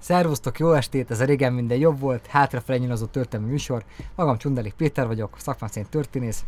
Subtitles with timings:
[0.00, 3.84] Szervusztok, jó estét, ez a régen minden jobb volt, hátrafelé nyilazó történelmi műsor.
[4.14, 6.44] Magam Csundelik Péter vagyok, szakmám szerint történész.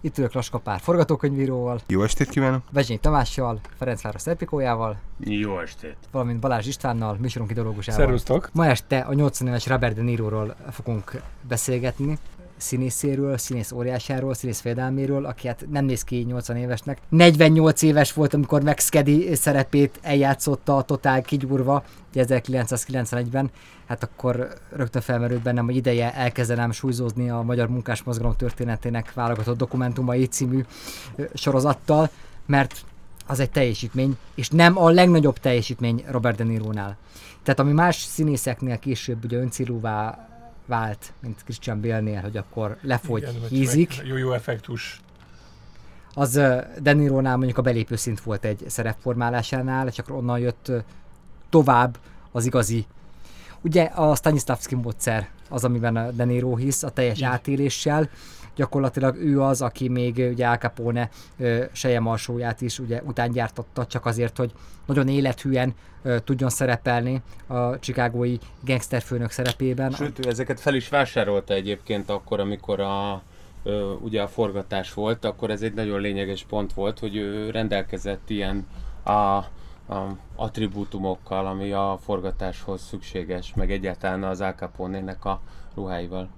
[0.00, 2.62] Itt ülök Laskapár forgatókönyvíróval, Jó estét kívánok!
[2.72, 5.96] Vezsény Tamással, Ferencváros Epikójával, Jó estét!
[6.10, 8.04] valamint Balázs Istvánnal, műsorunk ideológusával.
[8.04, 8.50] Szervusztok!
[8.52, 12.18] Ma este a 80 éves Robert De Niroról fogunk beszélgetni
[12.64, 16.98] színészéről, színész óriásáról, színész fejedelméről, aki hát nem néz ki 80 évesnek.
[17.08, 23.50] 48 éves volt, amikor Max Caddy szerepét eljátszotta a totál kigyúrva, 1991-ben.
[23.86, 29.56] Hát akkor rögtön felmerült bennem, hogy ideje elkezdenem súlyzózni a Magyar Munkás Mozgalom történetének válogatott
[29.56, 30.64] dokumentumai című
[31.34, 32.10] sorozattal,
[32.46, 32.84] mert
[33.26, 36.96] az egy teljesítmény, és nem a legnagyobb teljesítmény Robert De Niro-nál.
[37.42, 40.28] Tehát ami más színészeknél később ugye öncélúvá
[40.66, 45.00] vált, mint Christian Bale-nél, hogy akkor lefogy, Igen, hízik, meg Jó-jó effektus.
[46.14, 50.72] az ö, De Niro-nál mondjuk a belépő szint volt egy szerepformálásánál, csak onnan jött
[51.50, 51.98] tovább
[52.32, 52.86] az igazi.
[53.60, 57.30] Ugye a Stanislavski módszer az, amiben a De Niro hisz, a teljes Igen.
[57.30, 58.08] átéléssel,
[58.56, 61.10] gyakorlatilag ő az, aki még ugye Al Capone
[61.72, 63.50] sejemarsóját is ugye után
[63.88, 64.52] csak azért, hogy
[64.86, 65.74] nagyon élethűen
[66.24, 69.90] tudjon szerepelni a chicagói gangsterfőnök szerepében.
[69.90, 73.22] Sőt, ő ezeket fel is vásárolta egyébként akkor, amikor a,
[74.00, 78.66] ugye a forgatás volt, akkor ez egy nagyon lényeges pont volt, hogy ő rendelkezett ilyen
[79.02, 85.40] a, a attribútumokkal, ami a forgatáshoz szükséges, meg egyáltalán az Al Capone-nek a
[85.74, 86.28] ruháival.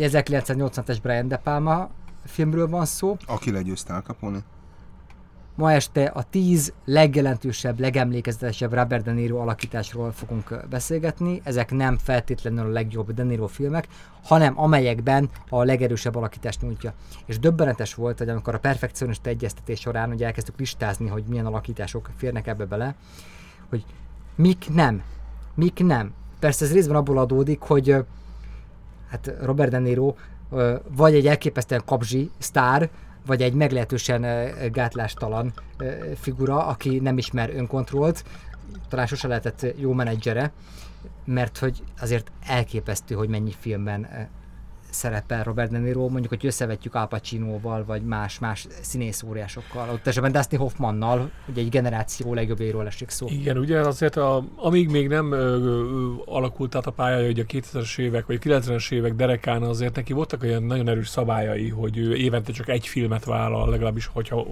[0.00, 1.90] Ugye 1980-es Brian De Palma
[2.24, 4.38] filmről van szó, Aki legyőzte Al Capone.
[5.54, 11.40] Ma este a 10 legjelentősebb, legemlékezetesebb Robert De Niro alakításról fogunk beszélgetni.
[11.44, 13.88] Ezek nem feltétlenül a legjobb De Niro filmek,
[14.24, 16.92] hanem amelyekben a legerősebb alakítást nyújtja.
[17.26, 22.10] És döbbenetes volt, hogy amikor a perfekcionista egyeztetés során ugye elkezdtük listázni, hogy milyen alakítások
[22.16, 22.94] férnek ebbe bele,
[23.68, 23.84] hogy
[24.34, 25.02] mik nem,
[25.54, 26.12] mik nem.
[26.38, 28.04] Persze ez részben abból adódik, hogy
[29.10, 30.14] hát Robert De Niro
[30.96, 32.90] vagy egy elképesztően kapzsi sztár,
[33.26, 35.52] vagy egy meglehetősen gátlástalan
[36.14, 38.24] figura, aki nem ismer önkontrollt,
[38.88, 40.52] talán sose lehetett jó menedzsere,
[41.24, 44.28] mert hogy azért elképesztő, hogy mennyi filmben
[44.90, 50.06] szerepel Robert De Niro, mondjuk, hogy összevetjük Al Pacinoval, vagy más, más színész óriásokkal, ott
[50.06, 53.26] esetben Dustin Hoffmannal, ugye egy generáció legjobbéről esik szó.
[53.30, 57.44] Igen, ugye azért a, amíg még nem ö, ö, alakult át a pályája, hogy a
[57.44, 62.14] 2000-es évek vagy 90-es évek derekán azért neki voltak olyan nagyon erős szabályai, hogy ő
[62.14, 64.46] évente csak egy filmet vállal, legalábbis, hogyha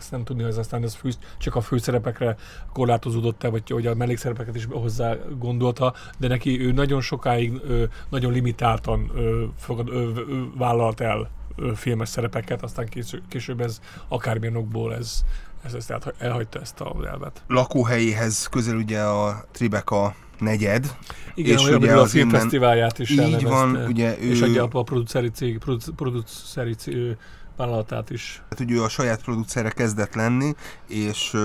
[0.00, 2.36] azt nem tudni, hogy ez aztán ez fő, csak a főszerepekre
[2.72, 8.32] korlátozódott-e, vagy hogy a mellékszerepeket is hozzá gondolta, de neki ő nagyon sokáig ö, nagyon
[8.32, 14.56] limitáltan ö, fogad, ö, ö, vállalt el ö, filmes szerepeket, aztán később, később ez akármilyen
[14.56, 15.24] okból ez,
[15.64, 17.42] ez, ez elhagy- elhagyta ezt a elvet.
[17.48, 20.96] Lakóhelyéhez közel ugye a Tribeca negyed.
[21.34, 25.58] Igen, És ugye a filmfesztiválját is Így van, ugye és ő, adja a produceri cég,
[25.58, 27.16] produc- produceri cég,
[27.60, 28.42] vállalatát is.
[28.48, 30.54] hát, hogy ő a saját producere kezdett lenni,
[30.86, 31.36] és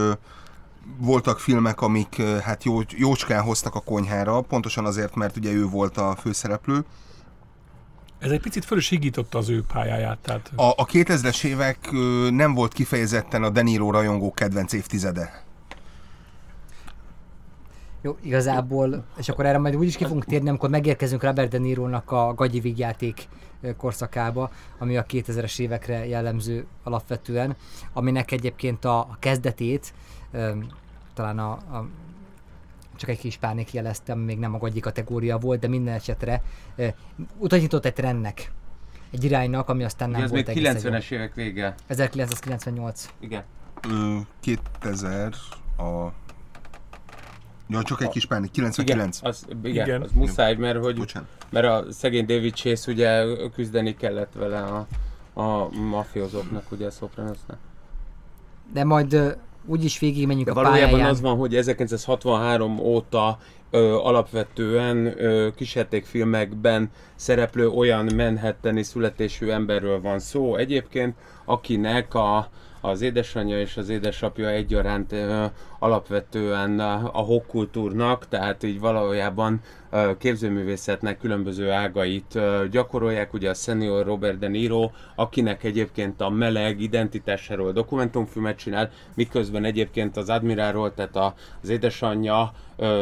[0.97, 5.97] voltak filmek, amik hát jó, jócskán hoztak a konyhára, pontosan azért, mert ugye ő volt
[5.97, 6.85] a főszereplő.
[8.19, 11.89] Ez egy picit föl is higította az ő pályáját, tehát A, a 2000-es évek
[12.29, 15.43] nem volt kifejezetten a De Niro rajongó kedvenc évtizede.
[18.01, 22.11] Jó, igazából, és akkor erre majd úgyis ki fogunk térni, amikor megérkezünk Robert De Niro-nak
[22.11, 23.27] a gagyi vígjáték
[23.77, 27.55] korszakába, ami a 2000-es évekre jellemző alapvetően,
[27.93, 29.93] aminek egyébként a, a kezdetét,
[31.13, 31.87] talán a, a
[32.95, 36.41] csak egy kis pánik jeleztem, még nem a gagyi kategória volt, de minden esetre
[37.37, 38.51] utat nyitott egy trendnek,
[39.11, 40.99] egy iránynak, ami aztán nem ez volt még egészen jó.
[40.99, 41.75] 90-es évek vége.
[41.87, 43.09] 1998.
[43.19, 43.43] Igen.
[43.89, 45.33] Ö, 2000
[45.77, 46.07] a...
[47.67, 49.17] Ja, csak egy kis pánik, 99.
[49.17, 50.01] Igen, az, igen, Igen.
[50.01, 51.29] az muszáj, mert hogy Bocsánat.
[51.49, 54.87] mert a szegény David Chase ugye küzdeni kellett vele a,
[55.41, 57.57] a mafiózóknak, ugye a Sopranosnak.
[58.73, 61.09] De majd úgyis végig menjünk De a valójában pályáján.
[61.09, 63.39] az van, hogy 1963 óta
[63.69, 72.49] ö, alapvetően ö, kísértékfilmekben szereplő olyan manhattani születésű emberről van szó egyébként, akinek a,
[72.85, 75.15] az édesanyja és az édesapja egyaránt
[75.79, 82.39] alapvetően a, hokkultúrnak, tehát így valójában ö, képzőművészetnek különböző ágait
[82.71, 89.63] gyakorolják, ugye a senior Robert De Niro, akinek egyébként a meleg identitásáról dokumentumfilmet csinál, miközben
[89.63, 92.51] egyébként az admirálról, tehát az édesanyja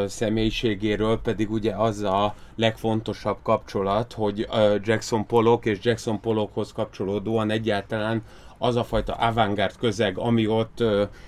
[0.05, 4.47] személyiségéről pedig ugye az a legfontosabb kapcsolat, hogy
[4.81, 8.23] Jackson Pollock és Jackson Pollockhoz kapcsolódóan egyáltalán
[8.63, 10.79] az a fajta avantgárd közeg, ami ott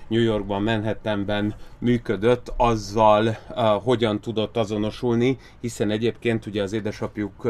[0.08, 3.36] New Yorkban, Manhattanben működött, azzal
[3.82, 7.42] hogyan tudott azonosulni, hiszen egyébként ugye az édesapjuk,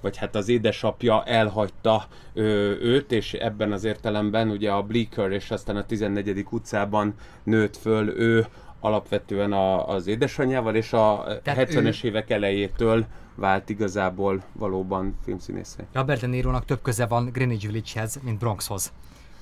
[0.00, 5.76] vagy hát az édesapja elhagyta őt, és ebben az értelemben ugye a Bleecker és aztán
[5.76, 6.46] a 14.
[6.50, 8.46] utcában nőtt föl ő
[8.80, 12.08] alapvetően a, az édesanyjával, és a Tehát 70-es ő...
[12.08, 15.82] évek elejétől vált igazából valóban filmszínészé.
[15.92, 18.92] Robert De Niro-nak több köze van Greenwich Village-hez, mint Bronxhoz.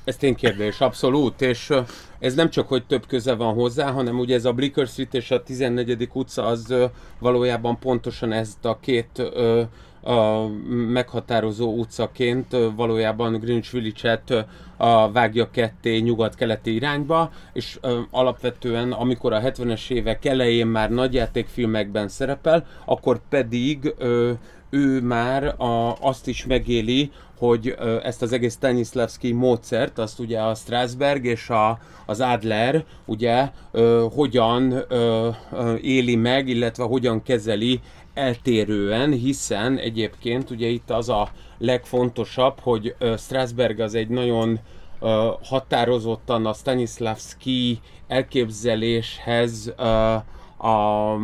[0.05, 1.73] Ez ténykérdés, abszolút, és
[2.19, 5.31] ez nem csak, hogy több köze van hozzá, hanem ugye ez a Blicker Street és
[5.31, 6.09] a 14.
[6.13, 6.75] utca az
[7.19, 9.23] valójában pontosan ezt a két
[10.03, 10.47] a
[10.93, 17.79] meghatározó utcaként valójában Greenwich Village-et a vágja ketté nyugat-keleti irányba, és
[18.11, 23.95] alapvetően amikor a 70-es évek elején már nagyjátékfilmekben szerepel, akkor pedig
[24.71, 30.55] ő már a, azt is megéli, hogy ezt az egész Stanislavski módszert, azt ugye a
[30.55, 33.51] Strasberg és a, az Adler ugye
[34.15, 34.85] hogyan
[35.81, 37.81] éli meg, illetve hogyan kezeli
[38.15, 44.61] eltérően, hiszen egyébként ugye itt az a legfontosabb, hogy Strasberg az egy nagyon
[45.43, 49.73] határozottan a Stanislavski elképzeléshez
[50.61, 51.17] a,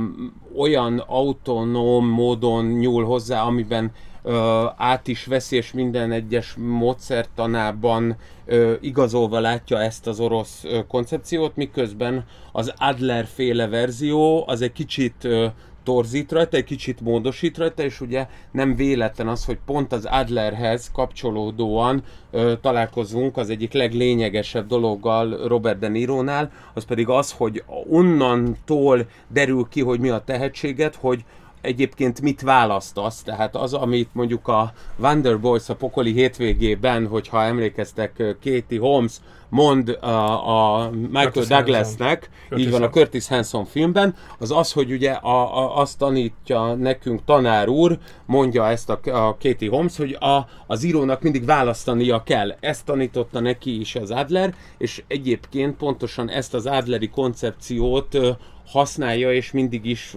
[0.56, 3.92] olyan autonóm módon nyúl hozzá, amiben
[4.22, 10.86] ö, át is veszi, és minden egyes módszertanában ö, igazolva látja ezt az orosz ö,
[10.86, 15.46] koncepciót, miközben az Adler féle verzió az egy kicsit ö,
[15.86, 20.90] torzít rajta, egy kicsit módosít rajta, és ugye nem véletlen az, hogy pont az Adlerhez
[20.92, 29.06] kapcsolódóan ö, találkozunk az egyik leglényegesebb dologgal Robert De Niro-nál, az pedig az, hogy onnantól
[29.28, 31.24] derül ki, hogy mi a tehetséget, hogy
[31.66, 38.80] egyébként mit választasz, tehát az, amit mondjuk a Wonderboys a pokoli hétvégében, hogyha emlékeztek, Katie
[38.80, 42.66] Holmes mond a, a Michael Curtis Douglasnek, Hanson.
[42.66, 47.24] így van a Curtis Hanson filmben, az az, hogy ugye a, a, azt tanítja nekünk
[47.24, 52.56] tanár úr, mondja ezt a, a Katie Holmes, hogy a, az írónak mindig választania kell.
[52.60, 58.18] Ezt tanította neki is az Adler, és egyébként pontosan ezt az Adleri koncepciót
[58.66, 60.16] használja, és mindig is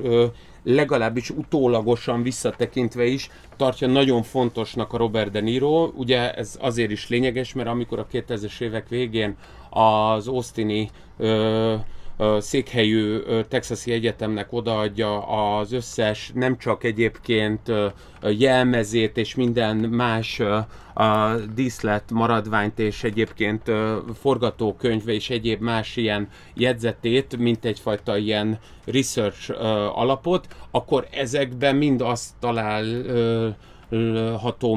[0.63, 5.91] legalábbis utólagosan visszatekintve is tartja nagyon fontosnak a Robert De Niro.
[5.95, 9.35] Ugye ez azért is lényeges, mert amikor a 2000-es évek végén
[9.69, 11.75] az Austini ö,
[12.39, 15.27] székhelyű Texasi Egyetemnek odaadja
[15.57, 17.71] az összes, nem csak egyébként
[18.21, 20.39] jelmezét és minden más
[20.93, 23.71] a díszlet maradványt és egyébként
[24.19, 29.51] forgatókönyve és egyéb más ilyen jegyzetét, mint egyfajta ilyen research
[29.95, 32.83] alapot, akkor ezekben mind azt talál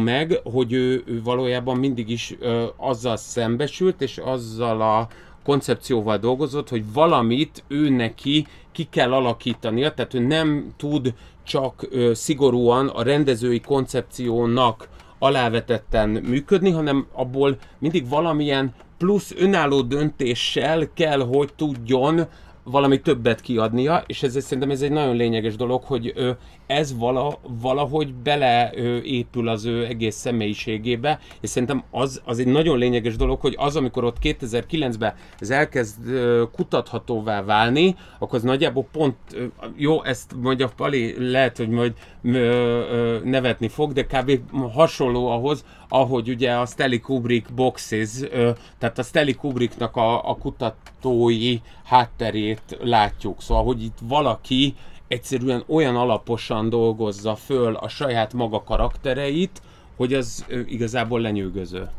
[0.05, 5.09] meg, hogy ő, ő valójában mindig is ö, azzal szembesült, és azzal a
[5.45, 12.15] koncepcióval dolgozott, hogy valamit ő neki ki kell alakítania, tehát ő nem tud csak ö,
[12.15, 21.55] szigorúan a rendezői koncepciónak alávetetten működni, hanem abból mindig valamilyen plusz önálló döntéssel kell, hogy
[21.57, 22.27] tudjon
[22.65, 26.31] valami többet kiadnia, és ez szerintem ez egy nagyon lényeges dolog, hogy ö,
[26.67, 33.17] ez vala, valahogy beleépül az ő egész személyiségébe, és szerintem az, az egy nagyon lényeges
[33.17, 39.17] dolog, hogy az, amikor ott 2009-ben ez elkezd ö, kutathatóvá válni, akkor az nagyjából pont,
[39.33, 39.45] ö,
[39.77, 41.93] jó, ezt mondja Pali, lehet, hogy majd
[42.23, 44.41] ö, ö, nevetni fog, de kb.
[44.73, 50.37] hasonló ahhoz, ahogy ugye a Stanley Kubrick boxes, ö, tehát a Stanley Kubricknak a, a
[50.37, 53.43] kutatói hátterét látjuk.
[53.43, 54.75] Szóval, hogy itt valaki
[55.13, 59.63] egyszerűen olyan alaposan dolgozza föl a saját maga karaktereit,
[59.97, 61.91] hogy az igazából lenyűgöző.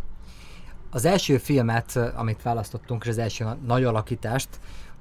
[0.90, 4.50] Az első filmet, amit választottunk, és az első nagy alakítást,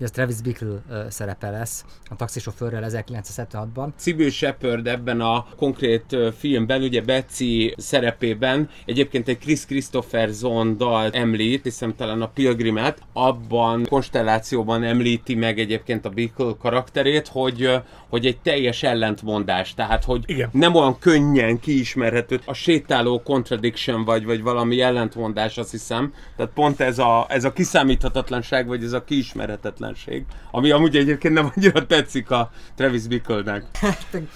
[0.03, 3.89] hogy ez Travis Bickle szerepe lesz a taxisofőrrel 1976-ban.
[3.97, 11.63] Cibő Shepard ebben a konkrét filmben, ugye Betsy szerepében egyébként egy Chris Christopherson dal említ,
[11.63, 17.71] hiszem talán a Pilgrimet, abban konstellációban említi meg egyébként a Bickle karakterét, hogy,
[18.09, 20.49] hogy egy teljes ellentmondás, tehát hogy Igen.
[20.53, 26.13] nem olyan könnyen kiismerhető, a sétáló contradiction vagy, vagy valami ellentmondás, azt hiszem.
[26.37, 31.35] Tehát pont ez a, ez a kiszámíthatatlanság, vagy ez a kiismerhetetlen kellemetlenség, ami amúgy egyébként
[31.35, 33.65] nem annyira tetszik a Travis Bickle-nek.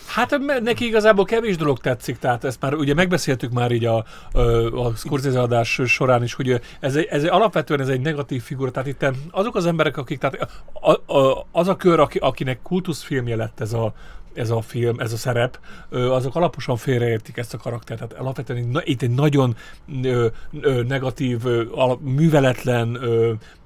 [0.06, 4.04] Hát neki igazából kevés dolog tetszik, tehát ezt már ugye megbeszéltük már így a,
[4.72, 8.88] a Scorsese adás során is, hogy ez, egy, ez alapvetően ez egy negatív figura, tehát
[8.88, 13.60] itt azok az emberek, akik, tehát a, a, az a kör, aki, akinek kultuszfilmje lett
[13.60, 13.94] ez a
[14.36, 15.58] ez a film, ez a szerep,
[15.90, 18.00] azok alaposan félreértik ezt a karaktert.
[18.00, 19.56] Tehát alapvetően itt egy nagyon
[20.86, 21.42] negatív,
[22.00, 22.98] műveletlen,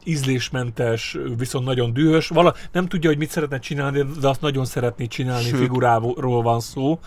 [0.05, 2.29] ízlésmentes, viszont nagyon dühös.
[2.29, 5.59] Vala, nem tudja, hogy mit szeretne csinálni, de azt nagyon szeretné csinálni, Sőt.
[5.59, 7.01] figuráról van szó.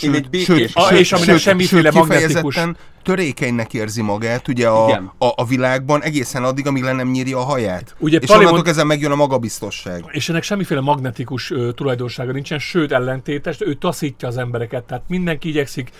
[0.00, 5.12] Én egy békés- Ah, és aminek semmiféle magnetikus- kifejezetten törékenynek érzi magát ugye a, Igen.
[5.18, 7.94] a, a világban egészen addig, amíg le nem nyírja a haját.
[7.98, 10.04] Ugye és Pali onnantól kezdve megjön a magabiztosság.
[10.10, 15.48] És ennek semmiféle magnetikus ö, tulajdonsága nincsen, sőt ellentétes, ő taszítja az embereket, tehát mindenki
[15.48, 15.90] igyekszik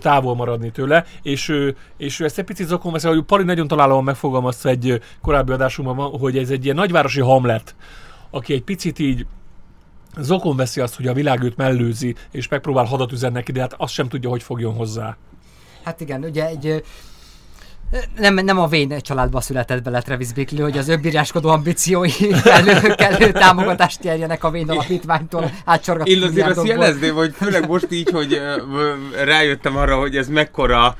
[0.00, 3.68] távol maradni tőle, és, ö, és ő ezt egy picit zokon veszi, hogy Pali nagyon
[3.68, 7.74] találóan megfogalmazta egy korábbi adásunkban, hogy ez egy ilyen nagyvárosi hamlet,
[8.30, 9.26] aki egy picit így
[10.18, 13.74] zokon veszi azt, hogy a világ őt mellőzi, és megpróbál hadat üzenni neki, de hát
[13.76, 15.16] azt sem tudja, hogy fogjon hozzá.
[15.84, 16.82] Hát igen, ugye egy
[18.16, 22.10] nem, nem a Wayne családba született bele Travis Bickle, hogy az önbíráskodó ambíciói
[22.44, 27.86] kellő, kellő támogatást nyerjenek a Wayne alapítványtól átsorgatni Én azért azt jelezném, hogy főleg most
[27.90, 28.40] így, hogy
[29.24, 30.96] rájöttem arra, hogy ez mekkora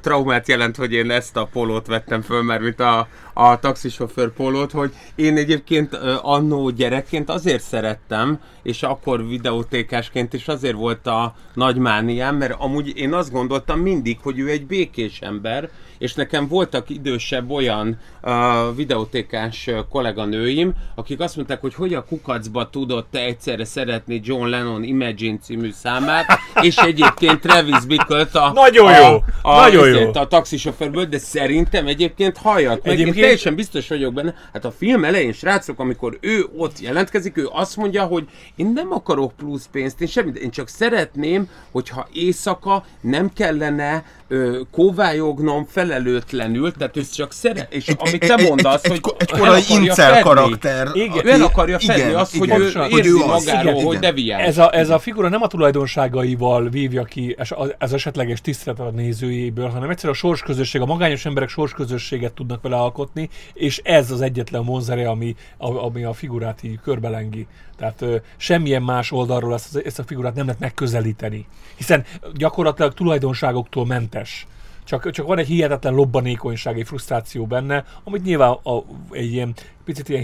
[0.00, 4.72] traumát jelent, hogy én ezt a pólót vettem föl, mert mint a, a taxisofőr pólót,
[4.72, 11.76] hogy én egyébként annó gyerekként azért szerettem, és akkor videótékásként is azért volt a nagy
[11.76, 16.90] mániám, mert amúgy én azt gondoltam mindig, hogy ő egy békés ember, és nekem voltak
[16.90, 18.32] idősebb olyan uh,
[18.76, 24.82] videótékás kolléganőim, akik azt mondták, hogy hogy a kukacba tudott te egyszerre szeretni John Lennon
[24.82, 26.26] Imagine című számát,
[26.60, 29.04] és egyébként Travis Bickle-t a, Nagyon jó!
[29.04, 30.10] a, a, Nagyon jó!
[30.12, 32.92] a taxisofőrből, de szerintem egyébként halljak meg.
[32.92, 34.34] Egyébként- Én teljesen biztos vagyok benne.
[34.52, 38.24] Hát a film elején, srácok, amikor ő ott jelentkezik, ő azt mondja, hogy
[38.56, 44.60] én nem akarok plusz pénzt, én semmit, én csak szeretném, hogyha éjszaka nem kellene ö,
[44.70, 49.60] kóvályognom felelőtlenül, tehát ő csak szeret, és amit te mondasz, egy, hogy egy, egy korai
[49.60, 50.22] akarja incel fedni.
[50.22, 50.88] karakter.
[50.94, 51.10] Igen.
[51.18, 53.44] aki- Ő el akarja fedni igen, azt, hogy igen, ő érzi ő az.
[53.44, 54.00] magáról, Igen, hogy igen.
[54.00, 54.46] deviáns.
[54.46, 58.80] Ez a, ez a figura nem a tulajdonságaival vívja ki es- a- ez esetleges tisztelet
[58.80, 63.11] a nézőjéből, hanem egyszerűen a sorsközösség, a magányos emberek sorsközösséget tudnak vele alkotni,
[63.52, 67.46] és ez az egyetlen vonzere, ami, ami a figurát így körbelengi.
[67.76, 71.46] Tehát ö, semmilyen más oldalról ezt, ezt a figurát nem lehet megközelíteni.
[71.76, 72.04] Hiszen
[72.34, 74.46] gyakorlatilag tulajdonságoktól mentes.
[74.84, 79.54] Csak, csak van egy hihetetlen lobbanékonyság, egy frusztráció benne, amit nyilván a, egy ilyen
[79.84, 80.22] picit ilyen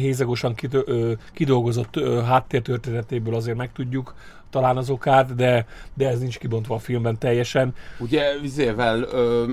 [0.73, 4.15] ö, kidolgozott ö, háttértörténetéből azért megtudjuk
[4.51, 7.75] talán az okát, de, de ez nincs kibontva a filmben teljesen.
[7.99, 9.53] Ugye vizével ö,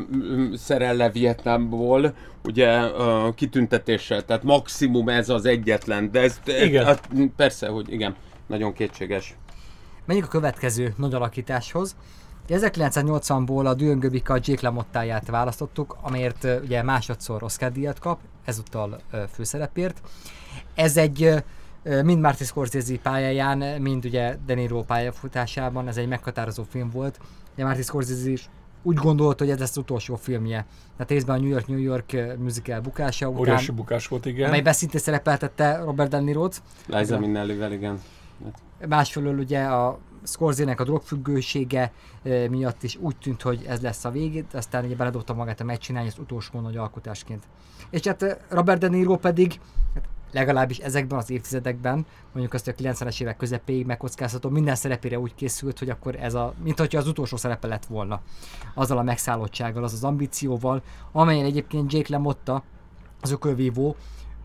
[0.53, 6.85] szerel le Vietnámból, ugye ö, kitüntetéssel, tehát maximum ez az egyetlen, de ez, Igen.
[6.85, 8.15] Hát, persze, hogy igen,
[8.47, 9.35] nagyon kétséges.
[10.05, 11.95] Menjünk a következő nagy alakításhoz.
[12.43, 18.99] Ugye 1980-ból a Dühöngöbika Jake LaMottáját választottuk, amért ö, ugye másodszor Oscar díjat kap, ezúttal
[19.33, 20.01] főszerepért.
[20.75, 21.43] Ez egy
[22.03, 27.19] mind Martin Scorsese pályáján, mind ugye De Niro pályafutásában, ez egy meghatározó film volt.
[27.53, 28.49] Ugye Martin Scorsese is
[28.83, 30.65] úgy gondolta, hogy ez lesz az utolsó filmje.
[30.95, 34.47] Tehát részben a New York New York musical bukása után, Óriási bukás volt, igen.
[34.47, 36.61] amelyben szintén szerepeltette Robert De Niro-t.
[36.87, 38.01] Liza Minnellivel, igen.
[38.87, 41.91] Másfelől ugye a Scorsese-nek a drogfüggősége
[42.49, 46.07] miatt is úgy tűnt, hogy ez lesz a végét, aztán ugye beledobta magát a megcsinálni
[46.07, 47.43] ezt utolsó nagy alkotásként.
[47.89, 49.59] És hát Robert De Niro pedig
[49.93, 50.03] hát
[50.35, 55.35] legalábbis ezekben az évtizedekben, mondjuk azt, hogy a 90-es évek közepéig megkockáztató, minden szerepére úgy
[55.35, 58.21] készült, hogy akkor ez a, mint hogyha az utolsó szerepe lett volna.
[58.73, 62.63] Azzal a megszállottsággal, az az ambícióval, amelyen egyébként Jake LaMotta,
[63.21, 63.95] az ökölvívó,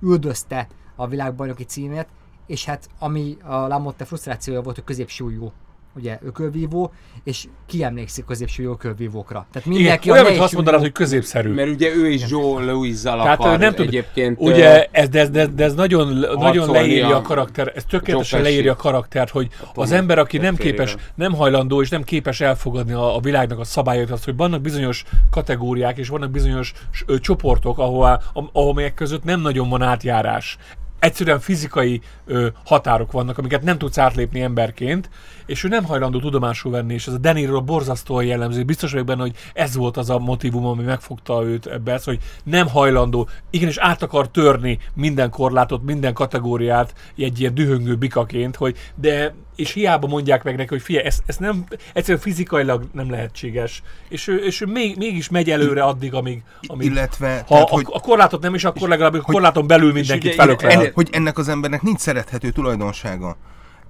[0.03, 0.67] üldözte
[0.97, 2.07] a világbajnoki címét,
[2.47, 5.53] és hát ami a Lamotte frusztrációja volt, hogy középsúlyú
[5.97, 6.93] ugye ökölvívó,
[7.25, 9.47] és ki emlékszik középsúlyú ökölvívókra.
[9.53, 11.53] Tehát igen, mindenki olyan, a hogy azt mondanád, hogy középszerű.
[11.53, 14.41] Mert ugye ő is Joe Louis-zal Tehát akar nem tud, egyébként.
[14.41, 18.73] ugye ez, de, ez, de, de ez nagyon, nagyon leírja a karakter, ez tökéletesen leírja
[18.73, 23.17] a karaktert, hogy az ember, aki nem képes, nem hajlandó és nem képes elfogadni a,
[23.17, 26.73] a világnak a szabályait, az, hogy vannak bizonyos kategóriák és vannak bizonyos
[27.07, 30.59] ö, csoportok, ahol, ahol között nem nagyon van átjárás.
[31.01, 35.11] Egyszerűen fizikai ö, határok vannak, amiket nem tudsz átlépni emberként,
[35.47, 38.63] és ő nem hajlandó tudomásul venni, és ez a Deniro borzasztóan jellemző.
[38.63, 42.19] Biztos vagyok benne, hogy ez volt az a motivum, ami megfogta őt ebbe, ez, hogy
[42.45, 48.77] nem hajlandó, igenis át akar törni minden korlátot, minden kategóriát egy ilyen dühöngő bikaként, hogy
[48.95, 53.83] de és hiába mondják meg neki, hogy fia, ez, ez nem, egyszerűen fizikailag nem lehetséges.
[54.09, 57.75] És ő, és ő még, mégis megy előre addig, amíg, amíg Illetve, ha tehát, a,
[57.75, 60.91] hogy, a korlátot nem is, akkor legalább a korláton belül mindenkit felöklel.
[60.95, 63.37] hogy ennek az embernek nincs szerethető tulajdonsága.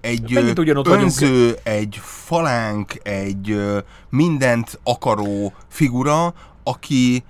[0.01, 1.05] Egy Megint ö, ugyanott vagyunk.
[1.05, 3.61] önző, egy falánk, egy
[4.09, 7.25] mindent akaró figura, aki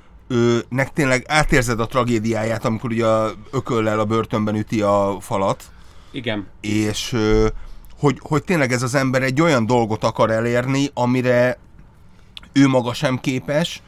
[0.68, 5.64] nek tényleg átérzed a tragédiáját, amikor ugye a ököllel a börtönben üti a falat,
[6.12, 6.47] Igen.
[6.61, 7.47] és ö,
[8.00, 11.59] hogy, hogy tényleg ez az ember egy olyan dolgot akar elérni, amire
[12.52, 13.83] ő maga sem képes,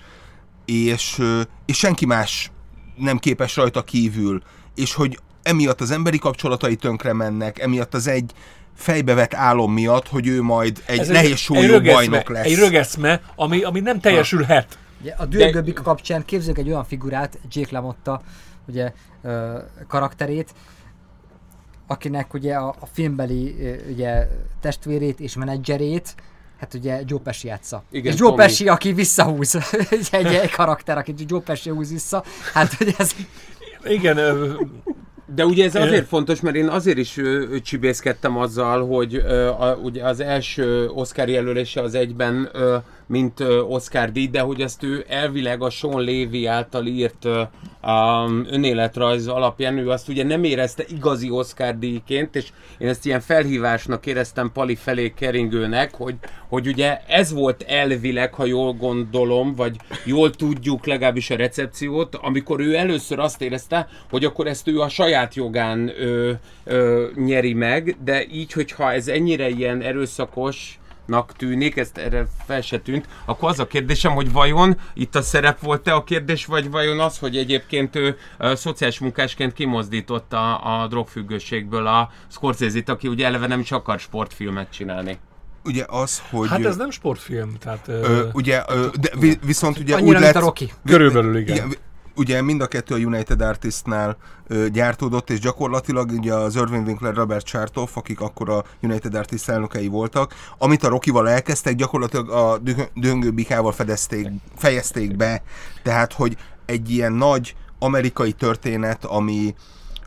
[0.64, 1.21] és,
[1.66, 2.50] és senki más
[2.97, 4.42] nem képes rajta kívül,
[4.75, 8.33] és hogy emiatt az emberi kapcsolatai tönkre mennek, emiatt az egy
[8.76, 12.45] fejbevett álom miatt, hogy ő majd egy Ez nehéz súlyú bajnok lesz.
[12.45, 14.78] Egy rögeszme, ami, ami nem teljesülhet.
[15.00, 18.23] Ugye, a Dürgöbbik kapcsán képzeljünk egy olyan figurát, Jake LaMotta,
[18.66, 18.92] ugye,
[19.23, 20.54] ö, karakterét,
[21.87, 23.55] akinek ugye a, a filmbeli
[23.91, 24.29] ugye,
[24.61, 26.15] testvérét és menedzserét,
[26.59, 27.85] hát ugye Joe Pesci játsza.
[27.91, 28.43] Igen, és Joe Tommy.
[28.43, 29.55] Pesci, aki visszahúz,
[29.91, 33.15] egy, egy, egy karakter, akit Joe Pesci húz vissza, hát hogy ez
[33.85, 34.55] Igen, ö,
[35.35, 37.21] De ugye ez azért fontos, mert én azért is
[37.62, 42.77] csibészkedtem azzal, hogy ö, a, ugye az első Oscar jelölése az egyben, ö,
[43.12, 49.28] mint Oscar díj, de hogy ezt ő elvileg a Sean Levy által írt um, önéletrajz
[49.28, 54.52] alapján, ő azt ugye nem érezte igazi Oscar díjként, és én ezt ilyen felhívásnak éreztem
[54.52, 56.14] Pali felé keringőnek, hogy,
[56.49, 62.61] hogy ugye ez volt elvileg, ha jól gondolom, vagy jól tudjuk legalábbis a recepciót, amikor
[62.61, 66.33] ő először azt érezte, hogy akkor ezt ő a saját jogán ö,
[66.64, 70.81] ö, nyeri meg, de így, hogyha ez ennyire ilyen erőszakos,
[71.12, 75.23] nak tűnik, ezt erre fel se tűnt, akkor az a kérdésem, hogy vajon itt a
[75.23, 80.87] szerep volt-e a kérdés, vagy vajon az, hogy egyébként ő ö, szociális munkásként kimozdította a
[80.87, 85.19] drogfüggőségből a Scorsese-t, aki ugye eleve nem is akar sportfilmet csinálni.
[85.64, 86.49] Ugye az, hogy...
[86.49, 90.23] hát ez nem sportfilm, tehát ö, Ö, ugye, ö, de vi, viszont ugye annyira, úgy
[90.23, 90.73] mint lett, a Rocky.
[90.87, 91.57] körülbelül igen.
[91.57, 91.73] igen,
[92.16, 94.16] ugye mind a kettő a United Artistnál
[94.47, 99.49] ö, gyártódott, és gyakorlatilag ugye az Irving Winkler, Robert Chartoff, akik akkor a United Artist
[99.49, 102.59] elnökei voltak, amit a Rockival elkezdtek, gyakorlatilag a
[102.95, 105.42] Dühöngő Bikával fedezték, fejezték be,
[105.83, 109.54] tehát, hogy egy ilyen nagy amerikai történet, ami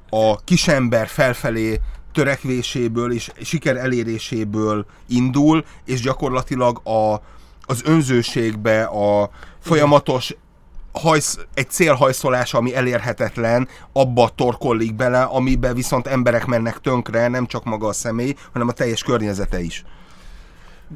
[0.10, 1.80] a kisember felfelé
[2.14, 7.22] törekvéséből és siker eléréséből indul, és gyakorlatilag a,
[7.66, 10.36] az önzőségbe, a folyamatos
[11.00, 17.64] hajsz, egy célhajszolás, ami elérhetetlen, abba torkollik bele, amiben viszont emberek mennek tönkre, nem csak
[17.64, 19.84] maga a személy, hanem a teljes környezete is.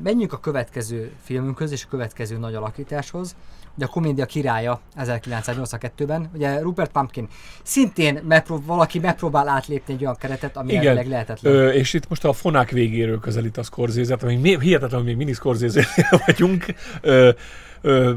[0.03, 3.36] Menjünk a következő filmünkhöz és a következő nagy alakításhoz.
[3.80, 7.28] Ugye a komédia királya 1982-ben, ugye Rupert Pumpkin
[7.63, 10.84] szintén megprób- valaki megpróbál átlépni egy olyan keretet, ami Igen.
[10.86, 11.54] elvileg lehetetlen.
[11.54, 15.15] Ö, és itt most a fonák végéről közelít a scorsese ami mi- hihetetlen, hogy még
[15.18, 15.88] mindig scorsese
[16.26, 16.65] vagyunk.
[17.02, 17.30] Ö,
[17.82, 18.13] ö,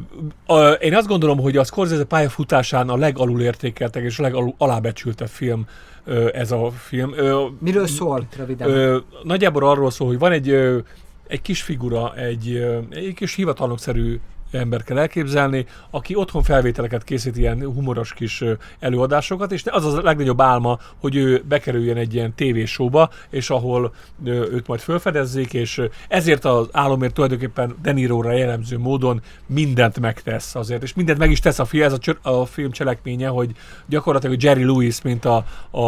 [0.47, 5.67] a, én azt gondolom, hogy a Scorsese pályafutásán a legalul értékeltek és a legalábecsültebb film
[6.05, 7.13] ö, ez a film.
[7.17, 8.69] Ö, Miről szól röviden?
[8.71, 10.79] Ö, nagyjából arról szól, hogy van egy, ö,
[11.27, 14.21] egy kis figura, egy, ö, egy kis hivatalnokszerű
[14.55, 18.45] ember kell elképzelni, aki otthon felvételeket készít, ilyen humoros kis
[18.79, 24.67] előadásokat, és az a legnagyobb álma, hogy ő bekerüljön egy ilyen tévésóba, és ahol őt
[24.67, 30.95] majd felfedezzék, és ezért az álomért tulajdonképpen De Niro-ra jellemző módon mindent megtesz azért, és
[30.95, 33.51] mindent meg is tesz a film, ez a, csör, a film cselekménye, hogy
[33.87, 35.81] gyakorlatilag Jerry Lewis, mint a, a,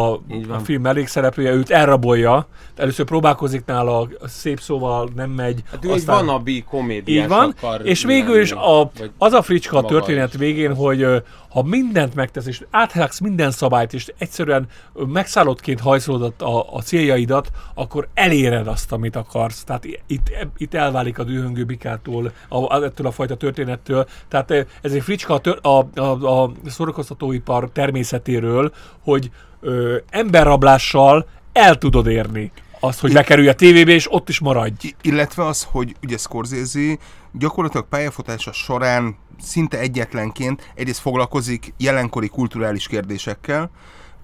[0.49, 2.47] a film mellékszereplője, őt elrabolja,
[2.77, 5.63] először próbálkozik nála, szép szóval nem megy.
[5.71, 9.79] Hát ő egy wannabe komédiás így van, akar és végül is a, az a fricska
[9.79, 10.41] a történet is.
[10.41, 11.07] végén, hogy
[11.49, 18.09] ha mindent megtesz, és áthágsz minden szabályt, és egyszerűen megszállottként hajszolod a, a céljaidat, akkor
[18.15, 19.65] eléred azt, amit akarsz.
[19.65, 24.07] Tehát itt, itt elválik a dühöngő bikától, a, a, ettől a fajta történettől.
[24.29, 24.51] Tehát
[24.83, 32.53] ez egy fricska a, a, a, a szórakoztatóipar természetéről, hogy ö, emberrablással el tudod érni
[32.81, 34.95] azt, hogy bekerülj a tévébe, és ott is maradj.
[35.03, 36.97] Illetve az, hogy ugye Scorsese
[37.39, 43.71] gyakorlatilag pályafutása során szinte egyetlenként egyrészt foglalkozik jelenkori kulturális kérdésekkel,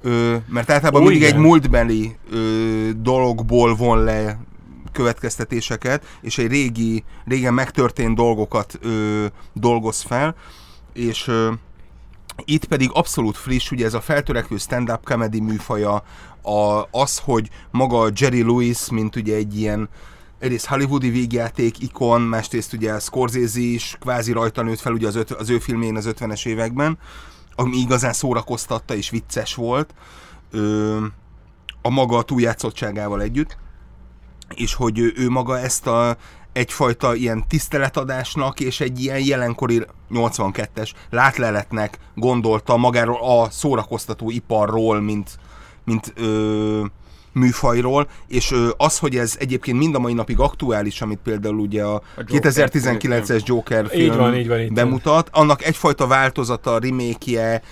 [0.03, 1.35] ö, mert általában Ó, mindig igen.
[1.35, 4.38] egy múltbeli ö, dologból von le
[4.92, 10.35] következtetéseket, és egy régi, régen megtörtént dolgokat ö, dolgoz fel,
[10.92, 11.53] és ö,
[12.44, 16.03] itt pedig abszolút friss, ugye ez a feltörekvő stand-up comedy műfaja,
[16.42, 19.88] a, az, hogy maga Jerry Lewis, mint ugye egy ilyen
[20.40, 25.31] egyrészt hollywoodi végjáték ikon, másrészt ugye Scorsese is kvázi rajta nőtt fel ugye az, öt,
[25.31, 26.98] az ő filmén az 50-es években,
[27.55, 29.94] ami igazán szórakoztatta és vicces volt,
[30.50, 30.96] ö,
[31.83, 33.57] a maga túljátszottságával együtt,
[34.55, 36.16] és hogy ő, ő maga ezt a
[36.53, 45.38] egyfajta ilyen tiszteletadásnak és egy ilyen jelenkori 82-es látleletnek gondolta magáról a szórakoztató iparról, mint,
[45.85, 46.85] mint ö,
[47.33, 51.95] műfajról, és az, hogy ez egyébként mind a mai napig aktuális, amit például ugye a,
[51.95, 54.75] A Joker 2019-es Joker Így film van, így van, így van.
[54.75, 57.62] bemutat, annak egyfajta változata, remake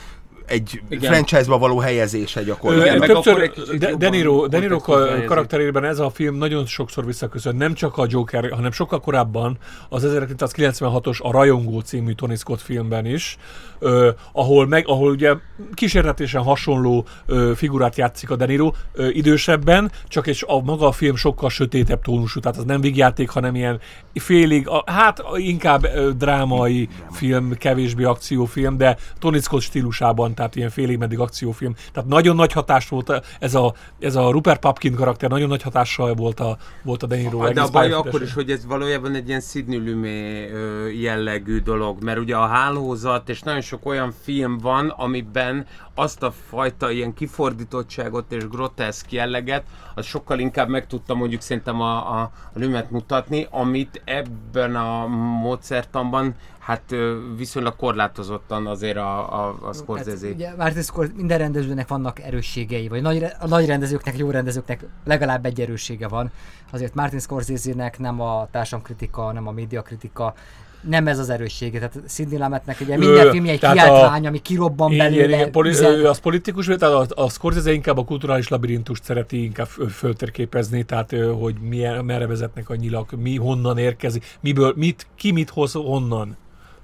[0.48, 1.12] egy Igen.
[1.12, 2.96] franchise-ba való helyezése gyakorlatilag.
[2.96, 5.28] Igen, többször akkor egy kicsit De, jobban De Niro, De Niro kontextusba ka- helyezik.
[5.28, 9.58] karakterében ez a film nagyon sokszor visszaköszön, nem csak a Joker, hanem sokkal korábban
[9.88, 13.36] az 1996-os A Rajongó című Tony Scott filmben is,
[13.78, 15.34] ö, ahol, meg, ahol ugye
[15.74, 20.92] kísérletesen hasonló ö, figurát játszik a De Niro ö, idősebben, csak és a maga a
[20.92, 23.80] film sokkal sötétebb tónusú, tehát az nem vígjáték, hanem ilyen
[24.14, 30.70] félig, a, hát inkább ö, drámai film, kevésbé akciófilm, de Tony Scott stílusában, tehát ilyen
[30.70, 31.74] félig meddig akciófilm.
[31.92, 35.62] Tehát nagyon nagy hatás volt a- ez a, ez a Rupert Pupkin karakter, nagyon nagy
[35.62, 37.52] hatással volt a, volt a De Niro.
[37.52, 42.02] De a baj akkor is, hogy ez valójában egy ilyen Sidney Lumet ö, jellegű dolog,
[42.02, 45.66] mert ugye a hálózat és nagyon sok olyan film van, amiben
[45.98, 51.80] azt a fajta ilyen kifordítottságot és groteszk jelleget, az sokkal inkább meg tudta mondjuk szerintem
[51.80, 52.20] a, a,
[52.52, 55.06] a Lumet mutatni, amit ebben a
[55.42, 56.94] módszertanban hát
[57.36, 60.16] viszonylag korlátozottan azért a, a, a Scorsese.
[60.18, 64.84] Tehát, ugye Martin Scorsese, minden rendezőnek vannak erősségei, vagy nagy, a nagy rendezőknek, jó rendezőknek
[65.04, 66.30] legalább egy erőssége van.
[66.70, 70.34] Azért Martin Scorsese-nek nem a társadalomkritika, nem a médiakritika,
[70.80, 71.78] nem ez az erőssége.
[71.78, 75.36] Tehát Sidney Lumetnek ugye minden Ö, filmje egy kiáltvány, ami kirobban Igen, belőle.
[75.36, 75.92] igen, poli- üzen.
[75.92, 80.82] ő az politikus, tehát a, a Scorsese inkább a kulturális labirintust szereti inkább fö- föltérképezni,
[80.82, 85.72] tehát hogy milyen, merre vezetnek a nyilak, mi honnan érkezik, miből, mit, ki mit hoz
[85.72, 86.36] honnan.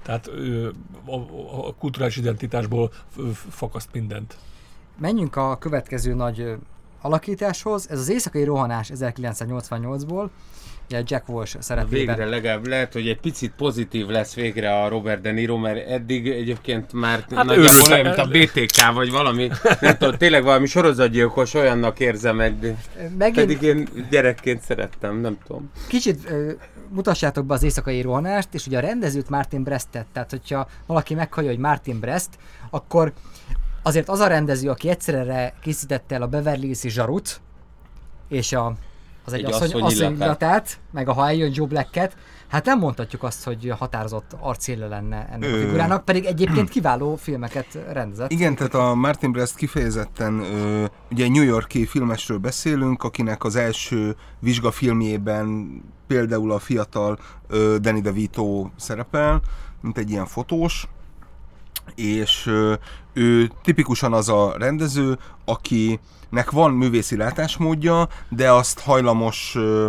[0.03, 0.31] Tehát
[1.07, 2.91] a, a, a kulturális identitásból
[3.51, 4.37] fakaszt mindent.
[4.99, 6.55] Menjünk a következő nagy
[7.03, 7.91] alakításhoz.
[7.91, 10.29] Ez az éjszakai rohanás 1988-ból.
[10.89, 12.17] Ugye Jack Walsh szerepében.
[12.17, 16.29] Végre legalább lehet, hogy egy picit pozitív lesz végre a Robert De Niro, mert eddig
[16.29, 20.67] egyébként már Hát nagyjából ő- olyan, mint a BTK vagy valami, nem tudom, tényleg valami
[20.67, 22.75] sorozatgyilkos olyannak érzem, egy,
[23.19, 25.71] Megint pedig én gyerekként szerettem, nem tudom.
[25.89, 26.51] kicsit ö,
[26.89, 31.51] mutassátok be az éjszakai rohanást, és ugye a rendezőt Martin Brestet, tehát hogyha valaki meghallja,
[31.51, 32.29] hogy Martin Brest,
[32.71, 33.13] akkor
[33.83, 37.41] azért az a rendező, aki egyszerre készítette el a Beverly Hills Zsarut,
[38.29, 38.75] és a,
[39.25, 40.79] az egy, Egy asszony, asszony asszony illatát.
[40.93, 42.17] meg a Ha eljön Joe Black-et,
[42.49, 45.61] hát nem mondhatjuk azt, hogy határozott arcéle lenne ennek a Ö.
[45.61, 48.31] figurának, pedig egyébként kiváló filmeket rendezett.
[48.31, 54.17] Igen, tehát a Martin Brest kifejezetten, ö, ugye New Yorki filmesről beszélünk, akinek az első
[54.39, 59.41] vizsgafilmjében például a fiatal ö, Danny DeVito szerepel,
[59.81, 60.89] mint egy ilyen fotós,
[61.95, 62.51] és
[63.15, 69.89] ő tipikusan az a rendező, akinek van művészi látásmódja, de azt hajlamos ö,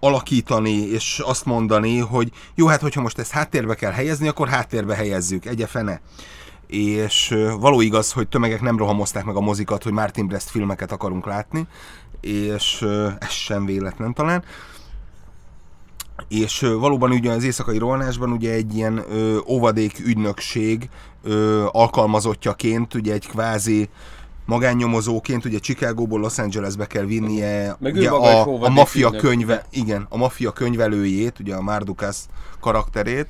[0.00, 4.94] alakítani, és azt mondani, hogy jó, hát hogyha most ezt háttérbe kell helyezni, akkor háttérbe
[4.94, 6.00] helyezzük, egye fene
[6.72, 11.26] és való igaz, hogy tömegek nem rohamozták meg a mozikat, hogy Martin Brest filmeket akarunk
[11.26, 11.66] látni,
[12.20, 12.86] és
[13.18, 14.44] ez sem véletlen talán.
[16.28, 20.88] És valóban ugye az éjszakai rohanásban ugye egy ilyen ö, óvadék ügynökség
[21.22, 23.88] ö, alkalmazottjaként, ugye egy kvázi
[24.46, 28.68] magánnyomozóként, ugye Chicagóból Los Angelesbe kell vinnie Meg ugye a, a
[29.06, 29.20] ügynök.
[29.20, 32.16] könyve, igen, a maffia könyvelőjét, ugye a Mardukas
[32.60, 33.26] karakterét,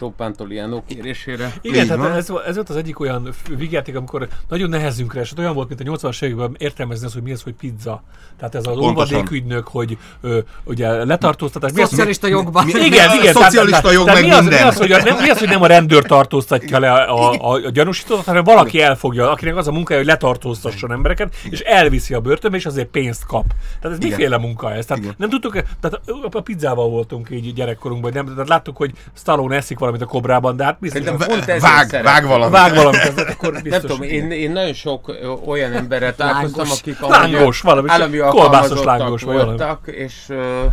[0.00, 1.52] Joe Pantoliano kérésére.
[1.60, 2.12] Igen, Így tehát van.
[2.16, 6.08] ez, ez volt az egyik olyan vígjáték, amikor nagyon nehezünkre esett, olyan volt, mint a
[6.08, 8.02] 80-as években értelmezni azt, hogy mi az, hogy pizza.
[8.38, 11.72] Tehát ez az óvadékügynök, hogy ö, ugye letartóztatás.
[11.72, 12.64] Mi az, Szocialista jogban.
[12.64, 13.32] mi- igen, igen.
[13.34, 14.62] tehát- Szocialista tehát- jog, tehát meg mi az, minden.
[14.62, 17.52] Mi az, hogy a, nem, mi az, hogy nem a rendőr tartóztatja le a, a,
[17.64, 22.20] a gyanúsítottat, hanem valaki elfogja, akinek az a munkája, hogy letartóztasson embereket, és elviszi a
[22.20, 23.44] börtönbe, és azért pénzt kap.
[23.80, 24.18] Tehát ez Igen.
[24.18, 24.86] miféle munka ez?
[24.86, 25.14] Tehát Igen.
[25.18, 30.02] nem tudtuk, tehát a pizzával voltunk így gyerekkorunkban, nem, tehát láttuk, hogy Stallone eszik valamit
[30.02, 32.58] a kobrában, de hát biztos, Szerintem pont ezért vág, vág valamit.
[32.58, 33.70] vág valamit, az, akkor biztos.
[33.70, 35.12] Nem tudom, én, én nagyon sok
[35.46, 36.80] olyan emberrel találkoztam, Lángos.
[36.80, 39.56] akik Lángos, valami, állami kolbászos lángos, vagy valami.
[39.56, 40.64] voltak, és ö,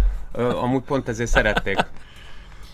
[0.61, 1.77] amúgy pont ezért szerették.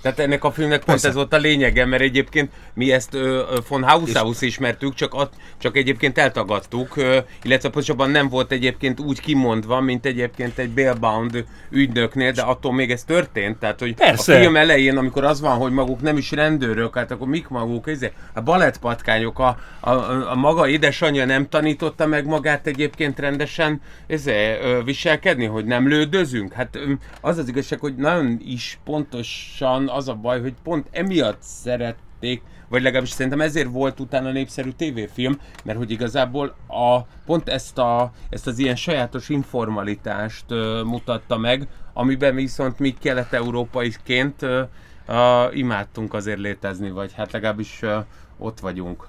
[0.03, 1.07] Tehát ennek a filmnek pont Persze.
[1.07, 5.77] ez volt a lényege, mert egyébként mi ezt ö, von Haushaus ismertük, csak, at, csak
[5.77, 12.31] egyébként eltagadtuk, ö, illetve pontosabban nem volt egyébként úgy kimondva, mint egyébként egy bailbound ügynöknél,
[12.31, 13.57] de attól még ez történt.
[13.57, 14.35] Tehát, hogy Persze.
[14.35, 17.89] a film elején, amikor az van, hogy maguk nem is rendőrök, hát akkor mik maguk,
[17.89, 17.99] ez
[18.33, 24.61] a balettpatkányok, a, a, a, a maga édesanyja nem tanította meg magát egyébként rendesen ezzel,
[24.61, 26.53] ö, viselkedni, hogy nem lődözünk.
[26.53, 26.79] Hát
[27.21, 32.41] az az igazság, hogy nagyon is pontosan az a baj, hogy pont emiatt szerették
[32.73, 38.11] vagy legalábbis szerintem ezért volt utána népszerű tévéfilm, mert hogy igazából a, pont ezt, a,
[38.29, 44.61] ezt az ilyen sajátos informalitást ö, mutatta meg, amiben viszont mi kelet-európaiként ö,
[45.07, 47.99] ö, imádtunk azért létezni, vagy hát legalábbis ö,
[48.37, 49.07] ott vagyunk.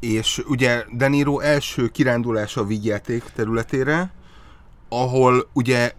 [0.00, 4.12] és ugye De Niro első kirándulása a vígjáték területére,
[4.88, 5.92] ahol ugye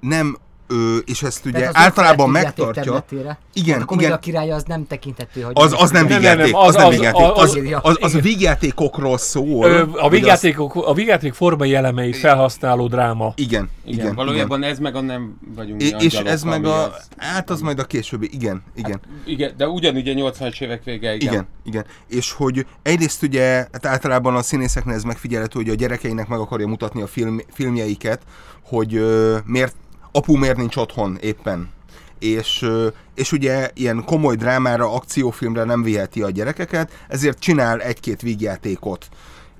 [0.00, 0.36] nem
[0.72, 2.64] Ö, és ezt ugye az általában megtartja.
[2.64, 3.38] vígjáték területére.
[3.52, 4.20] Igen, A igen.
[4.20, 5.52] királya az nem tekintető, hogy...
[5.56, 8.14] Az, az nem vígjáték, nem, az, az- nem az- vígjáték, az- az, az- az, az
[8.14, 8.20] a igen.
[8.22, 9.66] vígjátékokról szól.
[9.70, 13.32] Ö, a az- vígjátékok, a vígjáték formai elemeit felhasználó dráma.
[13.36, 14.70] Igen, Igen, igen, valójában igen.
[14.70, 17.78] ez meg a nem vagyunk É- mi És ez meg a, az- hát az majd
[17.78, 19.00] a későbbi, igen, igen.
[19.26, 21.32] Igen, de ugyanúgy a 80-as évek vége, igen.
[21.32, 21.84] Igen, igen.
[22.08, 26.66] És hogy egyrészt ugye, hát általában a színészeknél ez megfigyelhető, hogy a gyerekeinek meg akarja
[26.66, 28.20] mutatni a film, filmjeiket,
[28.62, 29.74] hogy ö, miért,
[30.12, 31.70] apu miért nincs otthon éppen.
[32.18, 32.66] És,
[33.14, 39.08] és ugye ilyen komoly drámára, akciófilmre nem viheti a gyerekeket, ezért csinál egy-két vígjátékot.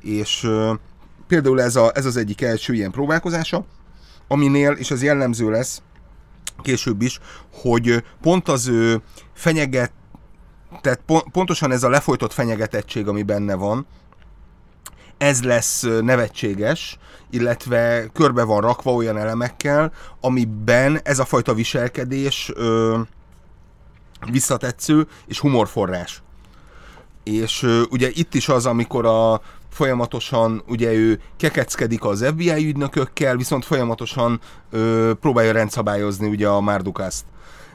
[0.03, 0.49] És
[1.27, 3.65] például ez, a, ez az egyik első ilyen próbálkozása,
[4.29, 5.83] aminél, és ez jellemző lesz
[6.63, 7.21] később is,
[7.53, 9.03] hogy pont az ő
[9.35, 9.93] fenyeget
[10.81, 13.87] tehát pon- pontosan ez a lefolytott fenyegetettség, ami benne van,
[15.21, 16.99] ez lesz nevetséges,
[17.31, 22.99] illetve körbe van rakva olyan elemekkel, amiben ez a fajta viselkedés ö,
[24.31, 26.23] visszatetsző és humorforrás.
[27.25, 33.37] És ö, ugye itt is az, amikor a folyamatosan ugye ő kekeckedik az FBI ügynökökkel,
[33.37, 37.25] viszont folyamatosan ö, próbálja rendszabályozni ugye a Mardukaszt.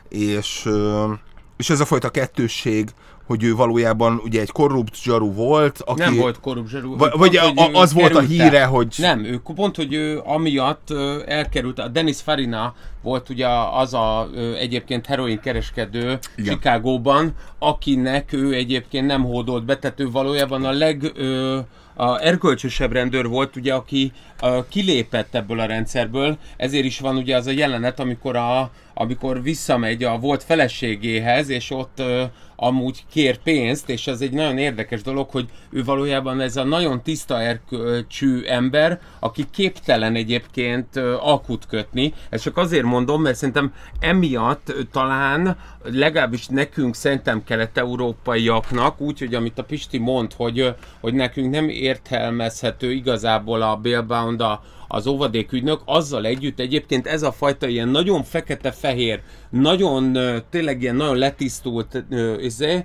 [0.09, 1.13] És, ö,
[1.57, 2.89] és ez a fajta kettősség,
[3.25, 5.99] hogy ő valójában ugye egy korrupt zsaru volt, aki...
[5.99, 6.71] Nem volt korrupt.
[6.71, 8.95] Vagy, Pont, vagy hogy a, az volt a híre, hogy...
[8.97, 10.89] Nem, ő pont, hogy ő amiatt
[11.25, 16.53] elkerült, a Dennis Farina volt ugye az a egyébként heroin kereskedő Igen.
[16.53, 21.59] Chicagóban, akinek ő egyébként nem hódolt be, tehát ő valójában a leg ö,
[21.93, 27.35] a erkölcsösebb rendőr volt, ugye, aki ö, kilépett ebből a rendszerből, ezért is van ugye
[27.35, 32.23] az a jelenet, amikor, a, amikor visszamegy a volt feleségéhez, és ott ö,
[32.55, 37.03] amúgy kér pénzt, és ez egy nagyon érdekes dolog, hogy ő valójában ez a nagyon
[37.03, 42.13] tiszta erkölcsű ember, aki képtelen egyébként ö, alkut kötni.
[42.29, 49.59] Ezt csak azért mondom, mert szerintem emiatt ö, talán legalábbis nekünk szerintem kelet-európaiaknak, úgyhogy amit
[49.59, 55.81] a Pisti mond, hogy, ö, hogy nekünk nem értelmezhető igazából a bailbound a, az óvadékügynök,
[55.85, 60.17] azzal együtt egyébként ez a fajta ilyen nagyon fekete-fehér, nagyon
[60.49, 62.03] tényleg ilyen nagyon letisztult
[62.41, 62.81] izé,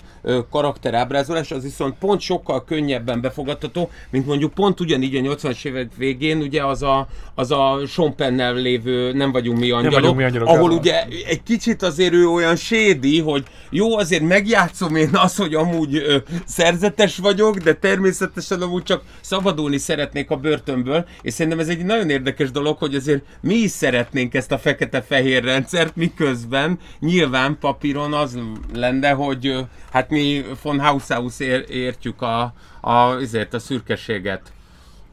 [0.51, 6.41] karakterábrázolás, az viszont pont sokkal könnyebben befogadható, mint mondjuk pont ugyanígy a 80-as évek végén,
[6.41, 10.49] ugye az a, az a Sean Pennel lévő Nem vagyunk mi angyalok, vagyunk mi angyalok,
[10.49, 15.55] ahol ugye egy kicsit azért ő olyan sédi, hogy jó, azért megjátszom én azt, hogy
[15.55, 21.69] amúgy ö, szerzetes vagyok, de természetesen amúgy csak szabadulni szeretnék a börtönből, és szerintem ez
[21.69, 27.59] egy nagyon érdekes dolog, hogy azért mi is szeretnénk ezt a fekete-fehér rendszert, miközben nyilván
[27.59, 28.39] papíron az
[28.75, 34.53] lenne, hogy hát mi von Haushaus ér, értjük a, a, azért a szürkeséget.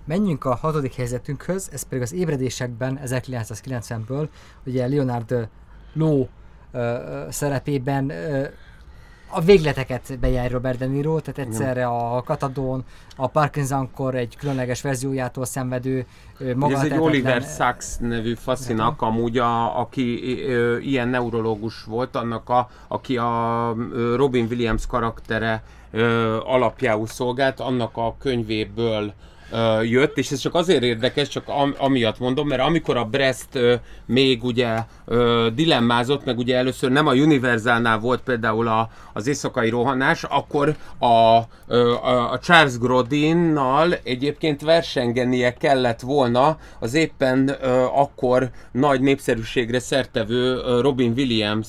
[0.06, 4.28] Menjünk a hatodik helyzetünkhöz, ez pedig az ébredésekben 1990-ből,
[4.66, 5.50] ugye Leonard
[6.72, 8.12] ö, szerepében
[9.30, 12.84] a végleteket bejár Robert De Niro, tehát egyszerre a Katadon,
[13.16, 16.06] a Parkinson-kor egy különleges verziójától szenvedő
[16.40, 22.50] Ugye ez egy Oliver Sacks nevű faszinak, amúgy a, aki ö, ilyen neurológus volt, annak
[22.50, 23.76] a, aki a
[24.16, 29.14] Robin Williams karaktere ö, alapjául szolgált, annak a könyvéből
[29.84, 33.48] jött, és ez csak azért érdekes, csak am, amiatt mondom, mert amikor a Brest
[34.06, 34.78] még ugye
[35.54, 41.06] dilemmázott, meg ugye először nem a Universalnál volt például a, az éjszakai rohanás, akkor a,
[42.08, 47.50] a, Charles Grodinnal egyébként versengenie kellett volna az éppen
[47.96, 51.68] akkor nagy népszerűségre szertevő Robin Williams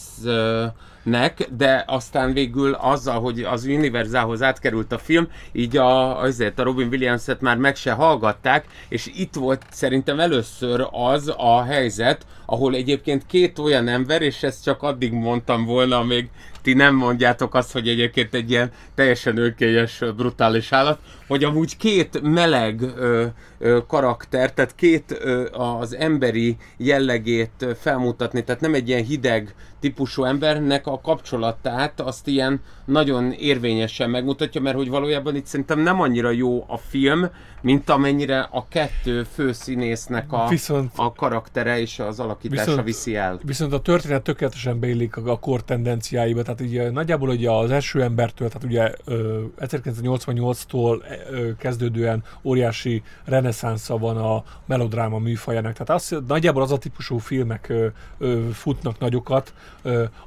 [1.08, 6.62] nek, de aztán végül azzal, hogy az Universalhoz átkerült a film, így a, azért a
[6.62, 12.74] Robin Williams-et már meg se hallgatták, és itt volt szerintem először az a helyzet, ahol
[12.74, 16.28] egyébként két olyan ember, és ezt csak addig mondtam volna, még
[16.62, 22.20] ti nem mondjátok azt, hogy egyébként egy ilyen teljesen őkélyes, brutális állat, hogy amúgy két
[22.22, 23.26] meleg ö,
[23.58, 30.24] ö, karakter, tehát két ö, az emberi jellegét felmutatni, tehát nem egy ilyen hideg típusú
[30.24, 36.30] embernek a kapcsolatát azt ilyen nagyon érvényesen megmutatja, mert hogy valójában itt szerintem nem annyira
[36.30, 37.26] jó a film,
[37.60, 43.38] mint amennyire a kettő főszínésznek a, Viszont- a karaktere és az alakítása Viszont- viszi el.
[43.42, 48.02] Viszont a történet tökéletesen beillik a, a kor tendenciáiba, tehát ugye nagyjából ugye az első
[48.02, 55.72] embertől, tehát ugye ö, 1988-tól ö, kezdődően óriási reneszánsza van a melodráma műfajának.
[55.72, 57.86] Tehát az, nagyjából az a típusú filmek ö,
[58.18, 59.52] ö, futnak nagyokat,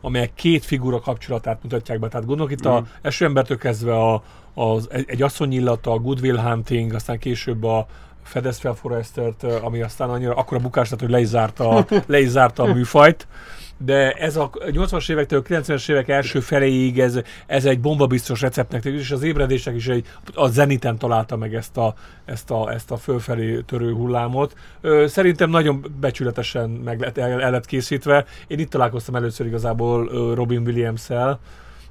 [0.01, 2.07] amelyek két figura kapcsolatát mutatják be.
[2.07, 4.23] Tehát gondolok itt a első embertől kezdve a,
[4.53, 7.87] az, egy, egy asszony illata, a Good Will Hunting, aztán később a
[8.23, 12.27] fedez fel Forrestert, ami aztán annyira akkora bukás lett, hogy le is zárta, le is
[12.27, 13.27] zárta a műfajt
[13.85, 19.11] de ez a 80-as évektől 90-es évek első feléig ez, ez egy bombabiztos receptnek, és
[19.11, 21.93] az ébredések is egy, a zeniten találta meg ezt a,
[22.25, 24.55] ezt a, ezt a fölfelé törő hullámot.
[25.05, 28.25] Szerintem nagyon becsületesen meg lett, el, el lett készítve.
[28.47, 30.05] Én itt találkoztam először igazából
[30.35, 31.39] Robin Williams-el,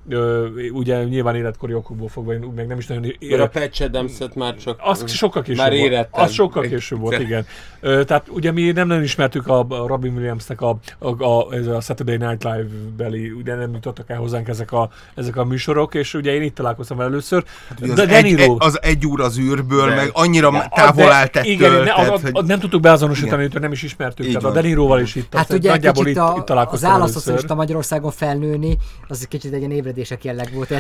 [0.09, 3.43] Ö, ugye nyilván életkori okokból fogva, én meg nem is nagyon ére...
[3.43, 4.79] a Patch adams már csak...
[4.83, 6.09] Az sokkal később már volt.
[6.11, 7.47] Az sokkal később volt, igen.
[7.81, 11.67] Ö, tehát ugye mi nem nagyon ismertük a, a Robin Williamsnek a, a, a, ez
[11.67, 15.95] a Saturday Night Live beli, ugye nem jutottak el hozzánk ezek a, ezek a műsorok,
[15.95, 17.45] és ugye én itt találkoztam vele először.
[17.69, 21.13] Hát, de az, egy, egy, az egy úr az űrből, de, meg annyira de, távol
[21.13, 21.53] állt ettől.
[21.53, 24.27] Igen, ne, tehát, a, a, nem tudtuk beazonosítani, hogy nem is ismertük.
[24.27, 25.35] tehát a Deniroval is itt.
[25.35, 28.77] Hát ugye nagyjából itt, a, itt találkoztam az a Magyarországon felnőni,
[29.09, 30.71] az kicsit egy ilyen ébredések jelleg volt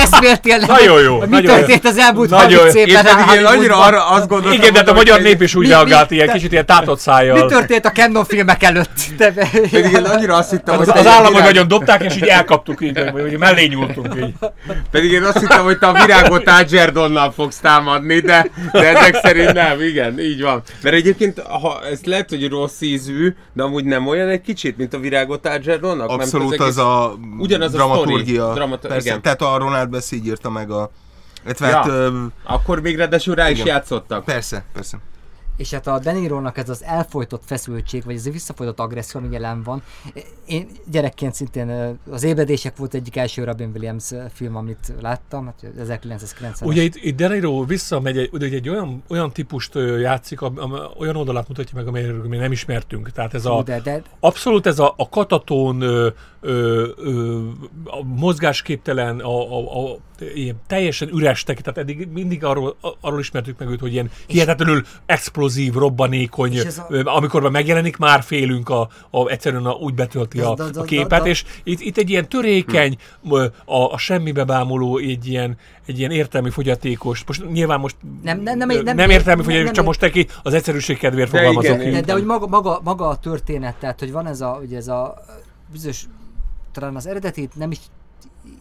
[0.00, 1.20] eszméltél Nagyon jó.
[1.26, 3.06] Mi történt az elmúlt 30 évben?
[3.38, 6.52] Én annyira arra azt gondoltam, Igen, de a magyar nép is úgy reagált, ilyen kicsit
[6.52, 7.44] ilyen tátott szájjal.
[7.44, 8.94] Mi történt a Canon filmek előtt?
[9.70, 10.88] Pedig én annyira azt hittem, hogy...
[10.88, 14.32] Az államok nagyon dobták, és így elkaptuk így, vagy mellé nyúltunk így.
[14.90, 19.52] Pedig én azt hittem, hogy te a virágot Ágyzserdonnal fogsz támadni, de, de ezek szerint
[19.52, 20.62] nem, igen, így van.
[20.82, 24.94] Mert egyébként, ha ez lehet, hogy rossz ízű, de amúgy nem olyan egy kicsit, mint
[24.94, 26.08] a virágot Ágyzserdonnak?
[26.08, 28.52] Abszolút az, a ugyanaz a dramaturgia.
[28.52, 29.22] Dramata- persze, igen.
[29.22, 30.90] Tehát a Ronald Bess így írta meg a...
[31.58, 31.66] ja.
[31.66, 32.24] hát, ö...
[32.44, 33.66] Akkor még ráadásul rá igen.
[33.66, 34.24] is játszottak.
[34.24, 34.98] Persze, persze
[35.56, 39.62] és hát a Denirónak ez az elfolytott feszültség, vagy ez a visszafolytott agresszió, ami jelen
[39.62, 39.82] van.
[40.46, 46.68] Én gyerekként szintén az ébredések volt egyik első Robin Williams film, amit láttam, 1990 hát
[46.68, 51.16] Ugye itt, itt Deniro visszamegy, egy, ugye egy olyan, olyan típust játszik, am, am, olyan
[51.16, 53.12] oldalát mutatja meg, amelyről mi nem ismertünk.
[53.12, 54.02] Tehát ez a, de, de...
[54.20, 56.08] abszolút ez a, a katatón, ö,
[56.40, 57.40] ö, ö,
[57.84, 59.98] a mozgásképtelen, a, a, a
[60.34, 64.84] ilyen teljesen üres tek, tehát eddig mindig arról, arról ismertük meg őt, hogy ilyen hihetetlenül
[65.46, 67.16] explozív, robbanékony, a...
[67.16, 71.44] amikor már megjelenik, már félünk, a, a, egyszerűen a, úgy betölti a, a képet, és
[71.64, 73.34] itt, itt egy ilyen törékeny, hm.
[73.64, 75.56] a, a semmibe bámuló, egy ilyen,
[75.86, 79.74] egy ilyen értelmi fogyatékos, most nyilván most nem, nem, nem, nem, nem értelmi fogyatékos, nem,
[79.74, 81.76] csak most neki az egyszerűség kedvéért fogalmazok.
[81.76, 84.88] De, de, hogy maga, maga, maga a történet, tehát hogy van ez a, ugye ez
[84.88, 85.14] a
[85.72, 86.04] bizonyos
[86.72, 87.78] talán az eredetét nem is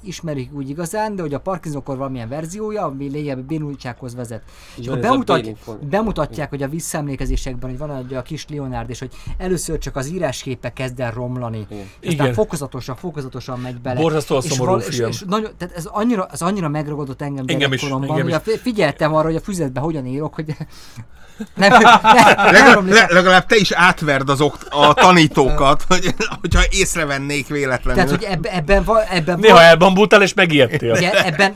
[0.03, 4.41] ismerik úgy igazán, de hogy a Parkinsonokor valamilyen verziója, ami lényegében bénultsághoz vezet.
[4.75, 5.51] És akkor bemutat,
[5.89, 10.07] bemutatják, hogy a visszaemlékezésekben, hogy van egy a kis Leonard, és hogy először csak az
[10.07, 11.67] írásképek kezd el romlani.
[11.69, 11.85] Igen.
[12.07, 13.99] Aztán fokozatosan, fokozatosan megy bele.
[13.99, 15.09] Borzasztó a szomorú és, film.
[15.09, 18.35] És, és nagyon, tehát ez annyira, ez annyira megragadott engem, engem is, engem is.
[18.61, 20.55] figyeltem arra, hogy a füzetben hogyan írok, hogy
[21.55, 28.03] nem, nem, legalább, legalább te is átverd az okt, a tanítókat, hogy, hogyha észrevennék véletlenül.
[28.03, 29.01] Tehát, hogy ebben, ebben van...
[29.09, 30.91] Ebben Néha van, elbambultál és megijedtél.
[30.91, 31.55] Ugye, ebben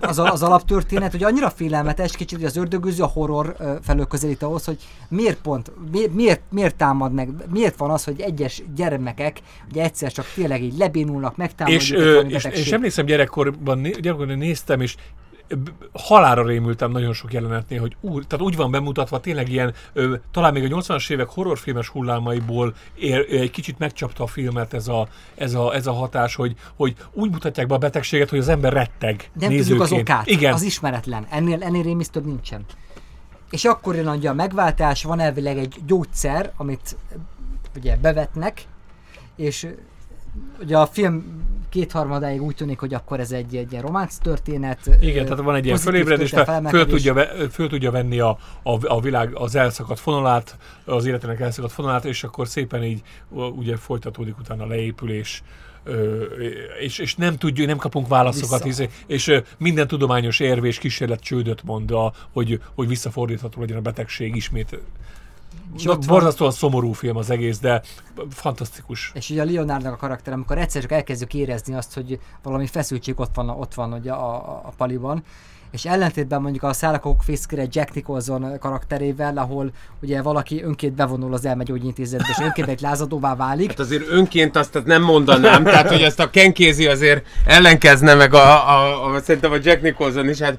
[0.00, 4.64] az, az alaptörténet, hogy annyira félelmetes, kicsit, hogy az ördögűző a horror felől közelít ahhoz,
[4.64, 4.76] hogy
[5.08, 9.38] miért pont, miért, miért, miért támad meg, miért van az, hogy egyes gyermekek
[9.70, 11.82] ugye egyszer csak tényleg így lebénulnak, megtámadják.
[11.82, 14.94] És, ö, és, és emlékszem gyerekkorban, gyerekkorban néztem, és
[15.92, 20.52] halára rémültem nagyon sok jelenetnél, hogy úr, tehát úgy van bemutatva, tényleg ilyen, ö, talán
[20.52, 25.54] még a 80-as évek horrorfilmes hullámaiból ér, egy kicsit megcsapta a filmet ez a, ez
[25.54, 29.30] a, ez a hatás, hogy, hogy úgy mutatják be a betegséget, hogy az ember retteg
[29.32, 29.66] Nem nézőként.
[29.66, 30.52] tudjuk az okát, Igen.
[30.52, 31.26] az ismeretlen.
[31.30, 32.64] Ennél, ennél rémisz több nincsen.
[33.50, 36.96] És akkor jön a megváltás, van elvileg egy gyógyszer, amit
[37.76, 38.62] ugye bevetnek,
[39.36, 39.68] és
[40.60, 44.90] ugye a film kétharmadáig úgy tűnik, hogy akkor ez egy, egy ilyen románc történet.
[45.00, 49.00] Igen, tehát van egy ilyen fölébredés, fel, föl, tudja, föl tudja venni a, a, a
[49.00, 54.62] világ az elszakadt fonalát, az életének elszakadt fonalát, és akkor szépen így ugye folytatódik utána
[54.62, 55.42] a leépülés,
[56.80, 58.82] és, és nem tudjuk, nem kapunk válaszokat, Vissza.
[59.06, 63.80] és, és minden tudományos érv és kísérlet csődöt mond, a, hogy, hogy visszafordítható legyen a
[63.80, 64.78] betegség ismét
[65.76, 66.58] és ott borzasztóan van...
[66.58, 67.82] szomorú film az egész, de
[68.30, 69.10] fantasztikus.
[69.14, 73.20] És ugye a Leonardnak a karakter, amikor egyszer csak elkezdjük érezni azt, hogy valami feszültség
[73.20, 75.24] ott van, ott van ugye a, a, a paliban,
[75.74, 79.70] és ellentétben mondjuk a Szállakok Fiskre Jack Nicholson karakterével, ahol
[80.02, 83.68] ugye valaki önként bevonul az elmegyógyintézetbe, és önként egy lázadóvá válik.
[83.68, 88.34] Hát azért önként azt nem mondanám, tehát hogy ezt a Ken Casey azért ellenkezne meg
[88.34, 90.58] a, a, a, szerintem a Jack Nicholson is, hát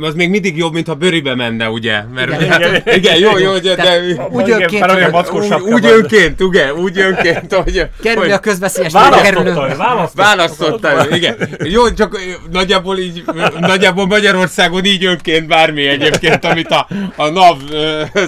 [0.00, 2.02] az még mindig jobb, mint ha bőribe menne, ugye?
[2.14, 4.86] Mert, igen, hát, igen, igen, jó, jó, de, de úgy önként,
[5.30, 7.88] úgy, úgy önként, ugye, úgy önként, hogy...
[8.02, 11.36] Kerülj a közbeszélyes választotta, választotta, választotta, igen.
[11.58, 12.18] Jó, csak
[12.50, 13.24] nagyjából így,
[13.60, 16.86] nagyjából Magyarország Magyarországon így önként bármi egyébként, amit a,
[17.16, 17.58] a NAV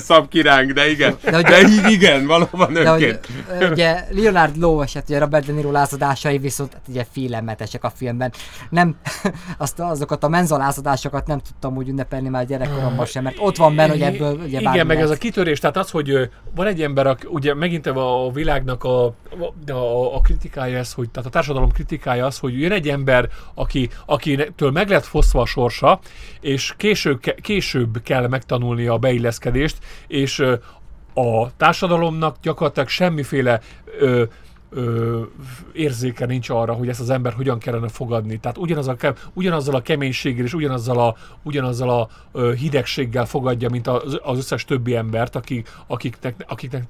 [0.00, 1.16] szab kiránk, de igen.
[1.24, 3.28] De De, hogy- de így igen, valóban De önként.
[3.60, 7.92] ö, ugye Leonard Lowe eset, ugye Robert De Niro lázadásai viszont hát ugye félelmetesek a
[7.96, 8.32] filmben.
[8.70, 8.96] Nem,
[9.58, 13.90] azt, azokat a menzalázadásokat nem tudtam úgy ünnepelni már gyerekkoromban sem, mert ott van benne,
[13.92, 17.26] hogy ebből ugye Igen, meg ez a kitörés, tehát az, hogy van egy ember, aki,
[17.30, 19.14] ugye megint a világnak a,
[19.66, 23.28] a, a, a kritikája ez, hogy, tehát a társadalom kritikája az, hogy jön egy ember,
[23.54, 26.00] aki, akitől meg lett fosztva a sorsa,
[26.40, 30.42] és később, később kell megtanulnia a beilleszkedést, és
[31.14, 33.60] a társadalomnak gyakorlatilag semmiféle
[33.98, 34.24] ö,
[34.70, 35.20] ö,
[35.72, 38.38] érzéke nincs arra, hogy ezt az ember hogyan kellene fogadni.
[38.38, 38.96] Tehát ugyanaz a,
[39.32, 44.64] ugyanazzal a keménységgel és ugyanazzal a, ugyanazzal a ö, hidegséggel fogadja, mint az, az összes
[44.64, 46.84] többi embert, akik, akiknek, akiknek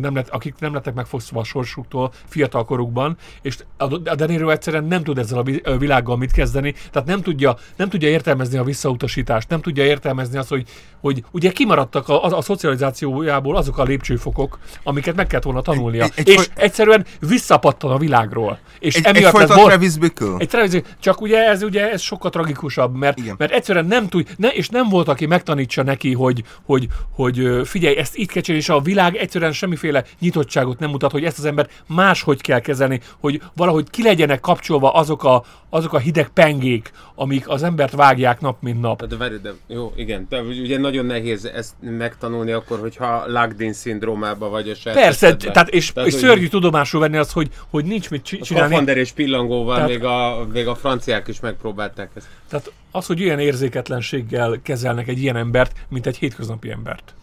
[0.00, 4.84] nem lett, akik nem lettek megfosztva a sorsuktól fiatalkorukban, és a a De Niro egyszerűen
[4.84, 8.58] nem tud ezzel a vi- a világgal mit kezdeni, tehát nem tudja, nem tudja értelmezni
[8.58, 10.64] a visszautasítást, nem tudja értelmezni azt, hogy,
[11.00, 16.04] hogy ugye kimaradtak a, a, a szocializációjából azok a lépcsőfokok, amiket meg kellett volna tanulnia,
[16.04, 18.58] Egy- egy- és egy- egyszerűen visszapattan a világról.
[18.78, 20.34] És Egy, egy emiatt folytat bor- Travis Bickle.
[20.38, 23.34] egy televízió, csak ugye ez ugye ez sokkal tragikusabb, mert, Igen.
[23.38, 27.62] mert egyszerűen nem tud, ne, és nem volt, aki megtanítsa neki, hogy, hogy, hogy ö,
[27.64, 31.44] figyelj, ezt így kell és a világ egyszerűen semmiféle nyitottságot nem mutat, hogy ezt az
[31.44, 36.90] ember máshogy kell kezelni, hogy valahogy ki legyenek kapcsolva azok a, azok a hideg pengék,
[37.14, 39.06] amik az embert vágják nap mint nap.
[39.06, 44.48] De várj, de jó, igen, de ugye nagyon nehéz ezt megtanulni akkor, hogyha Lagdin szindrómába
[44.48, 45.52] vagy a saját Persze, esetben.
[45.52, 48.44] tehát és, Tehát, és hogy- szörnyű tudomásul venni azt, hogy, hogy nincs mit csi- A
[48.44, 48.68] csinálni.
[48.68, 52.26] Skafander és pillangóval Tehát- még, a, még a franciák is megpróbálták ezt.
[52.48, 57.14] Tehát az, hogy ilyen érzéketlenséggel kezelnek egy ilyen embert, mint egy hétköznapi embert.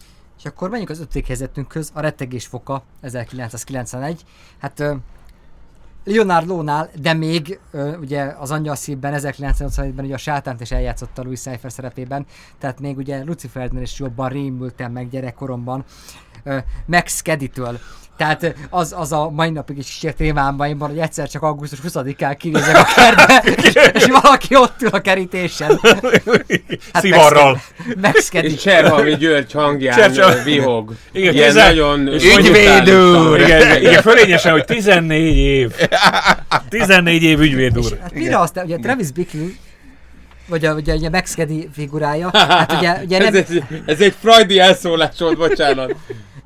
[0.46, 4.24] És akkor menjünk az ötödik helyzetünkhöz, a rettegés foka, 1991.
[4.58, 4.94] Hát ö,
[6.04, 11.22] Leonard Lowe-nál, de még ö, ugye az Angyal szívben 1987-ben ugye a sátánt is eljátszotta
[11.22, 12.26] Louis Cypher szerepében,
[12.58, 15.84] tehát még ugye Lucifernél is jobban rémültem meg gyerekkoromban
[16.42, 17.78] ö, Max Keddy-től.
[18.16, 22.76] Tehát az, az a mai napig is kísért témámban, hogy egyszer csak augusztus 20-án kinézek
[22.76, 25.80] a kertbe, és, és valaki ott ül a kerítésen.
[26.92, 27.60] Hát Szivarral.
[28.30, 28.46] Keddy.
[28.52, 30.94] És Cserhalmi György hangján Cser- vihog.
[31.12, 32.08] Igen, Ilyen tizen- nagyon...
[32.08, 33.40] és ügyvéd úr!
[33.40, 35.72] Igen, igen, fölényesen, hogy 14 év.
[36.68, 37.98] 14 év ügyvéd úr.
[38.02, 39.40] Hát mire azt, ugye Travis Bickle,
[40.48, 41.36] vagy a, ugye, ugye Max
[41.72, 45.94] figurája, hát ugye, ugye ez, nem, egy, ez egy freudi elszólás volt, bocsánat.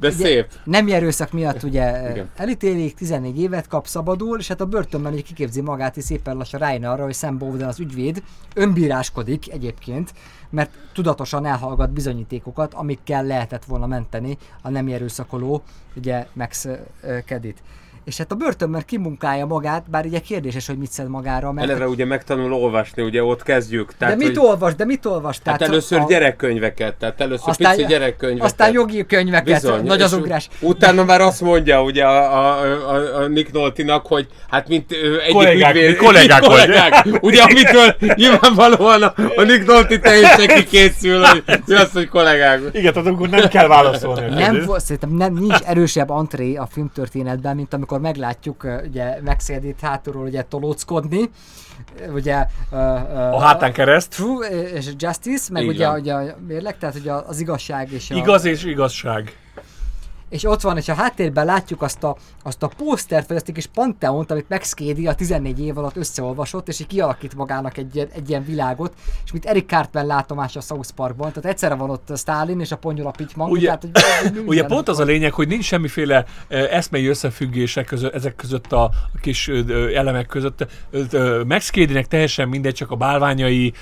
[0.01, 0.47] De ugye, szép.
[0.65, 2.31] nem erőszak miatt ugye Igen.
[2.37, 6.61] elítélik, 14 évet kap, szabadul, és hát a börtönben ugye kiképzi magát, és szépen lassan
[6.61, 8.23] rájön arra, hogy Sam Bowden az ügyvéd
[8.55, 10.13] önbíráskodik egyébként,
[10.51, 15.63] mert tudatosan elhallgat bizonyítékokat, amikkel lehetett volna menteni a nem erőszakoló,
[15.97, 16.79] ugye Max uh,
[17.25, 17.63] Kedit.
[18.11, 21.69] És hát a börtönben kimunkálja magát, bár ugye kérdéses, hogy mit szed magára, mert...
[21.69, 23.93] Eleve ugye megtanul olvasni, ugye ott kezdjük.
[23.99, 25.39] de mit hogy, olvas, de mit olvas?
[25.45, 28.45] Hát először a- gyerekkönyveket, tehát először Aztán- pici gyerekkönyveket.
[28.45, 29.83] Aztán jogi könyveket, Bizony.
[29.85, 30.49] nagy az ugrás.
[30.61, 32.61] Utána már azt mondja ugye a, a,
[32.95, 36.49] a, a Nick Noltinak, hogy hát mint ö, egyik Kollégák, ügyvéd, kollégák vagy.
[36.49, 42.61] kollégák, ugye amitől nyilvánvalóan a, a Nick Nolte teljesen kikészül, hogy mi az, hogy kollégák.
[42.73, 44.29] Igen, tehát akkor nem kell válaszolni.
[44.35, 50.25] Nem szerintem nem, nincs erősebb antré a filmtörténetben, mint amikor meglátjuk uh, ugye Maxedit hátulról
[50.25, 51.31] ugye tolóckodni,
[52.13, 54.11] ugye uh, uh, A hátán kereszt.
[54.11, 58.15] True és Justice, meg Így ugye, ugye a mérleg, tehát ugye az igazság és a,
[58.15, 59.37] Igaz és igazság.
[60.31, 63.53] És ott van, és a háttérben látjuk azt a, azt a pósztert, vagy azt a
[63.53, 67.97] kis panteont, amit Max Cady a 14 év alatt összeolvasott, és így kialakít magának egy,
[67.97, 68.93] ilyen- egy ilyen világot,
[69.25, 72.77] és mint Eric Cartman látomás a South Parkban, tehát egyszerre van ott Stalin és a
[72.77, 73.93] Ponyola Pitman, Ugye- tehát, hogy,
[74.33, 78.91] minden Ugye pont az a lényeg, hogy nincs semmiféle eszmei összefüggések között, ezek között a
[79.21, 79.49] kis
[79.95, 80.67] elemek között.
[81.47, 83.73] Max Cady-nek teljesen mindegy, csak a bálványai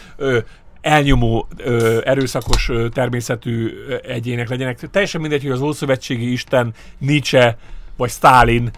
[0.80, 4.78] elnyomó, ö, erőszakos ö, természetű ö, egyének legyenek.
[4.90, 7.58] Teljesen mindegy, hogy az Ószövetségi Isten, Nietzsche
[7.96, 8.70] vagy Stalin.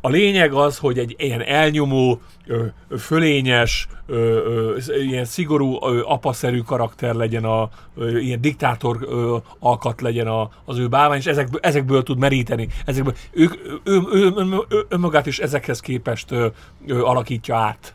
[0.00, 2.64] A lényeg az, hogy egy ilyen elnyomó, ö,
[2.98, 10.00] fölényes, ö, ö, ilyen szigorú, ö, apaszerű karakter legyen, a, ö, ilyen diktátor ö, alkat
[10.00, 12.68] legyen a, az ő bálvány, és ezekből, ezekből tud meríteni.
[12.84, 16.46] Ezekből, ők, ő, ő, ő, ő, ő, önmagát is ezekhez képest ö,
[16.86, 17.94] ö, alakítja át.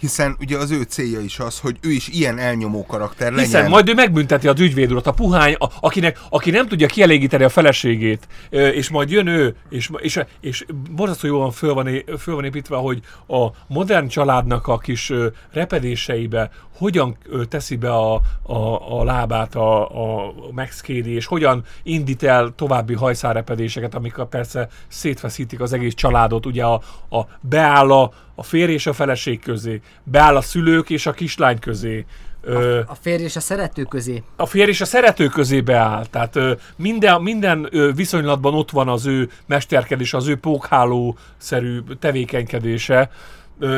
[0.00, 3.44] Hiszen ugye az ő célja is az, hogy ő is ilyen elnyomó karakter legyen.
[3.44, 7.48] Hiszen majd ő megbünteti az ügyvéd a puhány, a, akinek, aki nem tudja kielégíteni a
[7.48, 12.76] feleségét, és majd jön ő, és, és, és borzasztó jól föl van, föl van építve,
[12.76, 15.12] hogy a modern családnak a kis
[15.52, 17.16] repedéseibe hogyan
[17.48, 22.94] teszi be a, a, a lábát a, a Max Cady, és hogyan indít el további
[22.94, 26.46] hajszárepedéseket, amik persze szétfeszítik az egész családot.
[26.46, 31.06] Ugye a, a beáll a, a férj és a feleség közé, beáll a szülők és
[31.06, 32.04] a kislány közé,
[32.42, 34.22] Ö, A férj és a szerető közé.
[34.36, 36.06] a férj és a szerető közé beáll.
[36.06, 36.38] Tehát
[36.76, 43.10] minden, minden viszonylatban ott van az ő mesterkedés, az ő pókháló-szerű tevékenykedése.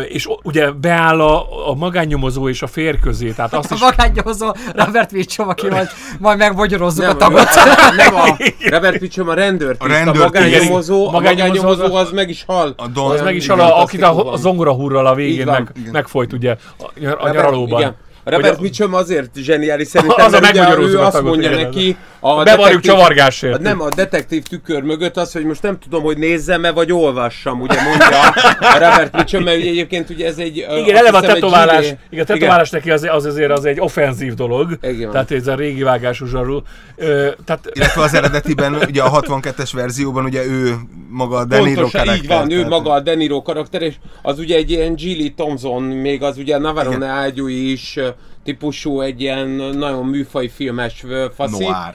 [0.09, 3.31] És ugye beáll a, a magánnyomozó és a férj közé.
[3.31, 7.49] Tehát azt A is magánnyomozó Robert Mitchum, aki majd, majd megbogyorozzuk a Nem, tagot.
[7.97, 8.37] nem a
[8.71, 12.75] Robert Mitchum a rendőrt, A a, rendőrt, a magánnyomozó, a magánnyomozó az- meg is hal.
[12.77, 16.57] A Don, az meg is a, akit a, a zongorahúrral a végén meg, megfojt ugye
[16.79, 16.85] a,
[17.19, 17.81] a nyaralóban.
[17.81, 17.95] Igen.
[18.25, 21.29] A Robert a- Mitchum azért zseniális szerintem, Az a mert ugye ő a azt tagot,
[21.31, 23.61] mondja igen, neki, a Bevarjuk detektív- csavargásért.
[23.61, 27.83] Nem, a detektív tükör mögött az, hogy most nem tudom, hogy nézzem-e, vagy olvassam, ugye
[27.83, 28.21] mondja
[28.71, 30.57] a Robert Mitchum, mert ugye egyébként ugye ez egy...
[30.57, 34.35] Igen, eleve a tetoválás, zsíri- igen, a tetoválás neki az, az azért az egy offenzív
[34.35, 34.79] dolog.
[34.83, 35.11] Igen.
[35.11, 36.63] Tehát ez a régi vágású zsarú.
[36.97, 40.75] Ö, tehát illetve az eredetiben, ugye a 62-es verzióban ugye ő
[41.13, 42.23] maga a De Niro Pontosan, karakter.
[42.23, 45.33] így van, ő tehát- maga a De Niro karakter, és az ugye egy ilyen Gilly
[45.35, 47.99] Thompson, még az ugye Navarone ágyú is
[48.45, 51.05] típusú, egy ilyen nagyon műfaj filmes
[51.35, 51.65] faszi.
[51.65, 51.95] Noir.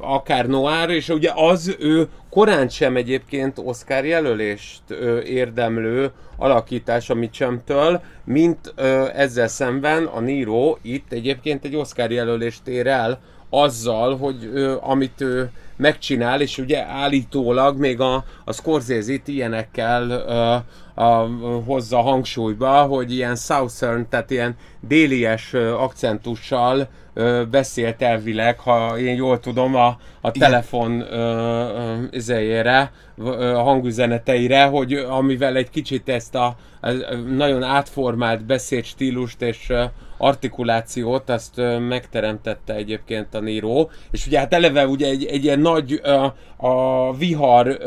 [0.00, 4.82] Akár noir, és ugye az ő korán sem egyébként Oscar jelölést
[5.24, 8.74] érdemlő alakítás a Mitchumtől, mint
[9.14, 13.20] ezzel szemben a Niro itt egyébként egy Oscar jelölést ér el
[13.50, 20.56] azzal, hogy ö, amit ő megcsinál, és ugye állítólag még a, a Scorsese-t ilyenekkel ö,
[21.02, 21.28] a,
[21.66, 29.14] hozza hangsúlyba, hogy ilyen Southern, tehát ilyen délies ö, akcentussal ö, beszélt elvileg, ha én
[29.14, 36.34] jól tudom, a, a telefon ö, ö, izéjére, ö, hangüzeneteire, hogy amivel egy kicsit ezt
[36.34, 39.72] a, a a nagyon átformált beszédstílust és
[40.18, 46.00] artikulációt, azt megteremtette egyébként a Niro, és ugye hát eleve ugye egy, egy ilyen nagy
[46.02, 47.78] ö, a vihar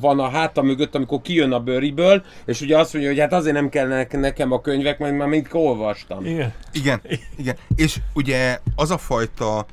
[0.00, 3.54] van a háta mögött, amikor kijön a bőriből, és ugye azt mondja, hogy hát azért
[3.54, 6.26] nem kell nekem a könyvek, mert már mind olvastam.
[6.26, 6.52] igen.
[6.72, 7.00] Igen,
[7.36, 7.56] igen.
[7.76, 9.66] És ugye az a fajta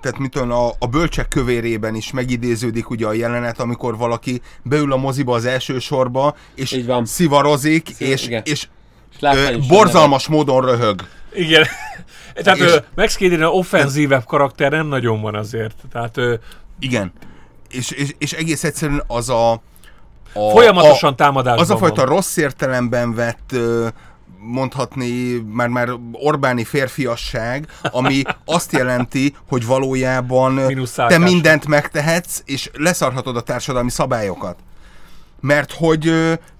[0.00, 4.92] tehát mit tudom, a, a bölcsek kövérében is megidéződik ugye a jelenet, amikor valaki beül
[4.92, 7.04] a moziba az első sorba, és Így van.
[7.06, 8.42] szivarozik, Szív- és, igen.
[8.44, 8.68] és És
[9.20, 11.06] ö, borzalmas módon röhög.
[11.32, 11.64] Igen.
[12.42, 12.80] Tehát És- és...
[12.94, 15.74] Max Cady-nél offenzívebb karakter nem nagyon van azért.
[15.92, 16.34] Tehát ö,
[16.80, 17.12] Igen.
[17.70, 19.52] És, és, és egész egyszerűen az a...
[19.52, 19.60] a
[20.50, 22.14] folyamatosan a, támadásban Az a fajta van.
[22.14, 23.88] rossz értelemben vett ö,
[24.40, 30.60] mondhatni már, már Orbáni férfiasság, ami azt jelenti, hogy valójában
[30.96, 34.58] te mindent megtehetsz, és leszarhatod a társadalmi szabályokat.
[35.40, 36.12] Mert hogy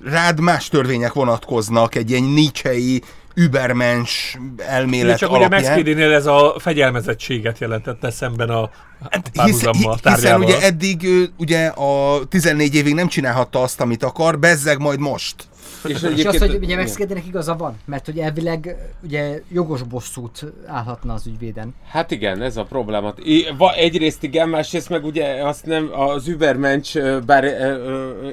[0.04, 3.02] rád más törvények vonatkoznak egy ilyen Nietzsche-i
[3.34, 5.76] übermens elmélet Csak ugye Max alapján.
[5.76, 8.70] Cady-nél ez a fegyelmezettséget jelentette szemben a
[9.10, 10.46] Hát hiszen tárgyával.
[10.46, 15.34] ugye eddig ugye a 14 évig nem csinálhatta azt, amit akar, bezzeg majd most.
[15.84, 16.86] És, És azt, hogy ugye.
[16.86, 21.74] Cady-nek igaza van, mert hogy elvileg ugye jogos bosszút állhatna az ügyvéden.
[21.88, 23.14] Hát igen, ez a probléma.
[23.76, 27.44] Egyrészt igen, másrészt meg ugye azt nem, az Übermensch, bár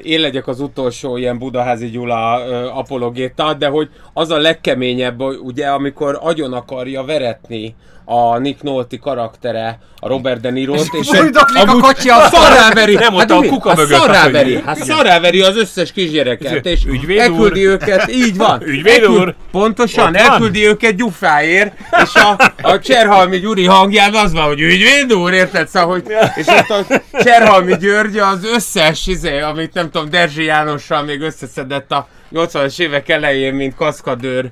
[0.04, 2.34] én legyek az utolsó ilyen Budaházi Gyula
[2.74, 7.76] apologéta, de hogy az a legkeményebb, ugye, amikor agyon akarja veretni
[8.06, 13.14] a Nick Nolte karaktere, a Robert De Niro-t, és Fújdoklik a kocsi a szarráveri, Nem,
[13.14, 13.48] ott a mi?
[13.48, 17.72] kuka hát mögött, szarráveri, hát, hát szarráveri az összes kisgyereket, és Ügyvéd elküldi úr.
[17.72, 18.62] őket, így van.
[18.68, 19.36] Ügyvéd Elküld- úr.
[19.52, 20.30] Pontosan, Ott van.
[20.32, 25.68] elküldi őket gyufáért, és a, a Cserhalmi Gyuri hangján az van, hogy ügyvéd úr, érted?
[25.68, 26.04] Szóval, hogy,
[26.36, 31.92] és ott a Cserhalmi György az összes, izé, amit nem tudom, Derzsi Jánossal még összeszedett
[31.92, 34.46] a 80-as évek elején, mint kaszkadőr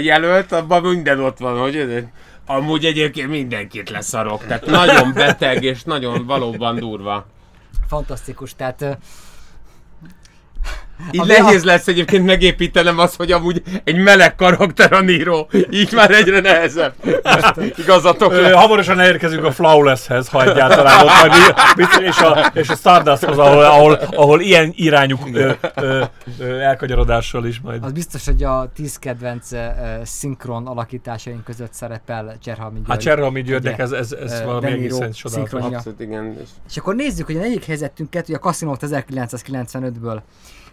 [0.00, 2.04] jelölt, abban minden ott van, hogy
[2.56, 4.46] amúgy egyébként mindenkit leszarok.
[4.46, 7.26] Tehát nagyon beteg, és nagyon valóban durva.
[7.88, 8.98] Fantasztikus, tehát
[11.10, 15.46] Így A- nehéz lesz egyébként megépítenem azt, hogy amúgy egy meleg karakter a Niro.
[15.70, 16.94] Így már egyre nehezebb.
[17.76, 18.52] Igazatok Ö, lesz.
[18.52, 21.32] hamarosan elérkezünk a Flawless-hez, ha egyáltalán ott majd
[22.00, 26.02] és a, és a Stardusthoz, ahol, ahol, ahol ilyen irányú ö, ö,
[26.38, 27.84] ö, elkanyarodással is majd.
[27.84, 29.58] az biztos, hogy a 10 kedvenc ö,
[30.04, 32.90] szinkron alakításaink között szerepel Cserhalmi György.
[32.90, 35.32] Hát Cserhalmi Györgynek ez, ez, ez ö, valami egészen csodálatos.
[35.32, 35.76] szinkronja.
[35.76, 36.36] Abszolút igen.
[36.68, 40.18] És akkor nézzük, hogy a negyedik helyzetünket, ugye a Casino 1995-ből.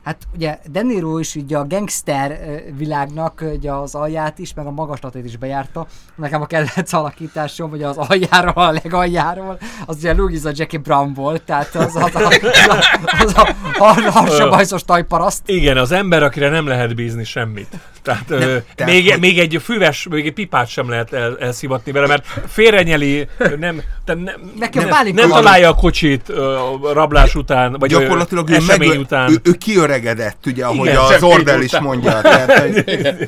[0.07, 2.39] Hát ugye De Niro is ugye a gangster
[2.77, 5.87] világnak ugye az alját is, meg a magaslatét is bejárta.
[6.15, 11.41] Nekem a kedvenc alakításom, hogy az aljáról, a legaljáról, az ugye Louisa Jackie Brown volt,
[11.41, 12.77] tehát az, az, a, az, a,
[13.23, 15.41] az a har- harsabajszos tajparaszt.
[15.45, 17.67] Igen, az ember, akire nem lehet bízni semmit.
[18.01, 18.37] Tehát, ö,
[18.75, 22.25] tehát, még, hogy- még egy füves, még egy pipát sem lehet el, elszivatni vele, mert
[22.47, 27.89] félrenyeli, nem, tehát nem, Nekem nem, nem találja a kocsit ö, a rablás után, vagy
[27.89, 29.31] Gyakorlatilag ő, esemény meg, után.
[29.31, 32.21] ő, ő kiöregedett kiöregedett, ugye, ahogy Igen, az Ordel is mondja.
[32.21, 32.83] Tehát, hogy,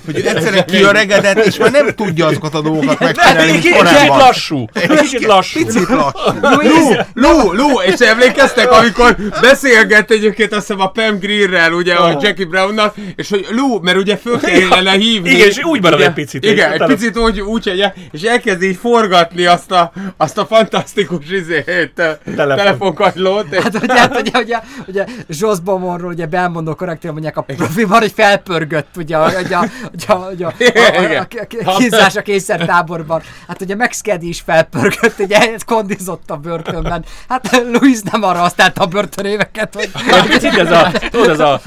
[0.05, 4.17] hogy egyszerűen kiöregedett, és már nem tudja azokat a dolgokat megcsinálni, mint Kicsit korábban.
[4.17, 4.65] lassú.
[4.99, 5.59] Kicsit lassú.
[5.65, 6.17] Picit lassú.
[6.41, 12.17] Lú, Lú, Lú, és emlékeztek, amikor beszélgett egyébként azt hiszem a Pam Greerrel, ugye a
[12.21, 15.29] Jackie Brownnak, és hogy Lú, mert ugye föl kellene hívni.
[15.29, 18.61] Igen, és úgy marad egy picit, Igen, és egy picit úgy, úgy hogy, és elkezd
[18.61, 22.55] így forgatni azt a, azt a fantasztikus izét, Telefon.
[22.57, 23.55] telefonkagylót.
[23.55, 26.25] Hát ugye, hát, ugye, ugye, ugye Joss Beaumontról ugye
[26.59, 30.53] belmondó karakter mondják a profiban, hogy felpörgött ugye, a- ugye, a- ugye, a- ugye, a-
[30.95, 31.27] a- a-
[31.65, 33.21] a- a kínzás a kényszertáborban.
[33.47, 37.05] Hát ugye Max Caddy is felpörgött, ugye kondizott a börtönben.
[37.29, 41.61] Hát Louis nem arra használta a börtönéveket, hogy Egy picit ez a, tudod, ez a,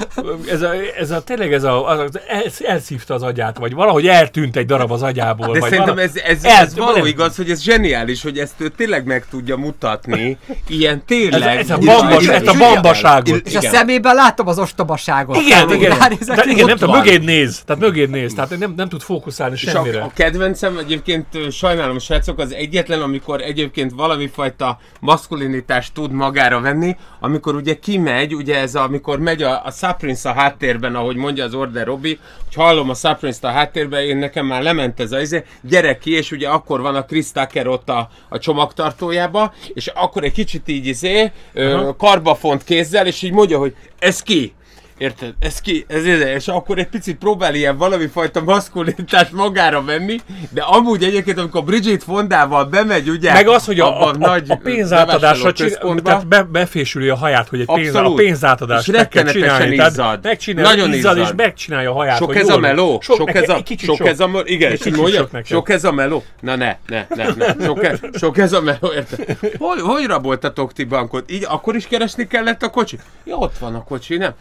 [0.51, 0.69] ez a,
[0.99, 4.91] ez a tényleg ez a, az, el, elszívta az agyát, vagy valahogy eltűnt egy darab
[4.91, 5.53] az agyából.
[5.53, 8.53] De vagy szerintem ez, ez, El- ez való nem- igaz, hogy ez zseniális, hogy ezt
[8.57, 10.37] ő tényleg meg tudja mutatni.
[10.67, 11.57] Ilyen Ez, tényleg.
[11.57, 13.47] ez a bambas, ezt a bambaságot.
[13.47, 15.35] és a szemében látom az ostobaságot.
[15.35, 18.73] Igen, Tehát, igen, ránézek, de igen, nem tudom, mögéd néz, tehát mögéd néz, tehát nem,
[18.75, 20.01] nem tud fókuszálni És a, semmire.
[20.01, 26.95] a kedvencem egyébként sajnálom srácok, az egyetlen, amikor egyébként valami fajta maszkulinitást tud magára venni,
[27.19, 31.43] amikor ugye kimegy, ugye ez a, amikor megy a, a Saprince a háttérben, ahogy mondja
[31.43, 35.21] az Order Robi, hogy hallom a Saprince-t a háttérben, én nekem már lement ez a
[35.21, 39.87] izé, gyere ki, és ugye akkor van a Chris Tucker ott a, a csomagtartójába, és
[39.87, 44.53] akkor egy kicsit így izé, ö, karbafont kézzel, és így mondja, hogy ez ki?
[44.97, 45.33] Érted?
[45.39, 50.19] Ez ki, ez ide, és akkor egy picit próbál ilyen valami fajta maszkulinitást magára venni,
[50.49, 54.55] de amúgy egyébként, amikor Bridget Fondával bemegy, ugye, Meg az, hogy a, a, a, a
[54.63, 59.25] pénzátadásra csinál, tehát be, befésüli a haját, hogy egy pénz, a pénzátadást És meg kell
[59.25, 59.75] csinálni.
[59.75, 60.19] izzad.
[60.23, 61.35] Megcsinálja, Nagyon izzad, és izzad.
[61.35, 62.17] megcsinálja a haját.
[62.17, 64.77] sok ez a meló, sok, neki- ez a, kicsit sok ez a meló, igen, és
[64.77, 66.23] kicsit mondja, sok sok ez a meló.
[66.39, 69.37] Na ne, ne, ne, ne, sok, ez, sok ez a meló, érted?
[69.57, 71.31] Hogy, hogy raboltatok ti bankot?
[71.31, 72.99] Így akkor is keresni kellett a kocsi?
[73.23, 74.33] Ja, ott van a kocsi, nem?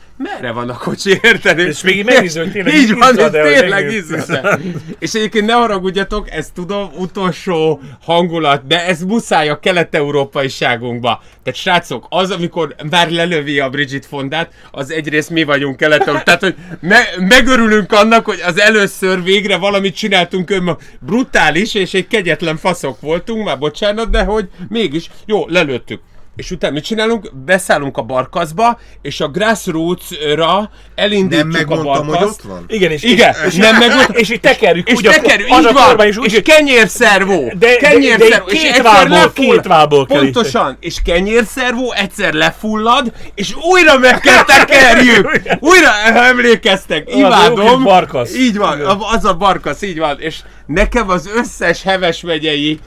[0.42, 1.58] Merre van a kocsi, érted?
[1.58, 4.60] És még megnéző, hogy tényleg Így van, ez tényleg izzad
[4.98, 11.22] És egyébként ne haragudjatok, ezt tudom, utolsó hangulat, de ez muszáj a kelet-európaiságunkba.
[11.42, 16.40] Tehát srácok, az, amikor már lelövi a Bridget Fondát, az egyrészt mi vagyunk kelet Tehát,
[16.40, 20.80] hogy me- megörülünk annak, hogy az először végre valamit csináltunk önmag.
[21.00, 26.00] Brutális és egy kegyetlen faszok voltunk, már bocsánat, de hogy mégis, jó, lelőttük.
[26.36, 27.30] És utána mit csinálunk?
[27.44, 32.40] Beszállunk a barkaszba, és a grassroots-ra Nem elindítjuk a megmondtam, hogy barkaszt.
[32.44, 32.64] ott van.
[32.68, 35.72] Igen, és, Igen, és, nem meg és így tekerjük és úgy tekerjük, az így a
[35.96, 39.66] van, és, úgy, és kenyérszervó, De- de- kenyérszervó, de és két egyszer vából, lefull- két
[39.66, 45.30] vából kell Pontosan, és kenyérszervó egyszer lefullad, és újra meg kell tekerjük,
[45.70, 48.34] újra ha emlékeztek, imádom, barkasz.
[48.36, 48.80] így van,
[49.14, 52.78] az a barkasz, így van, és nekem az összes heves megyei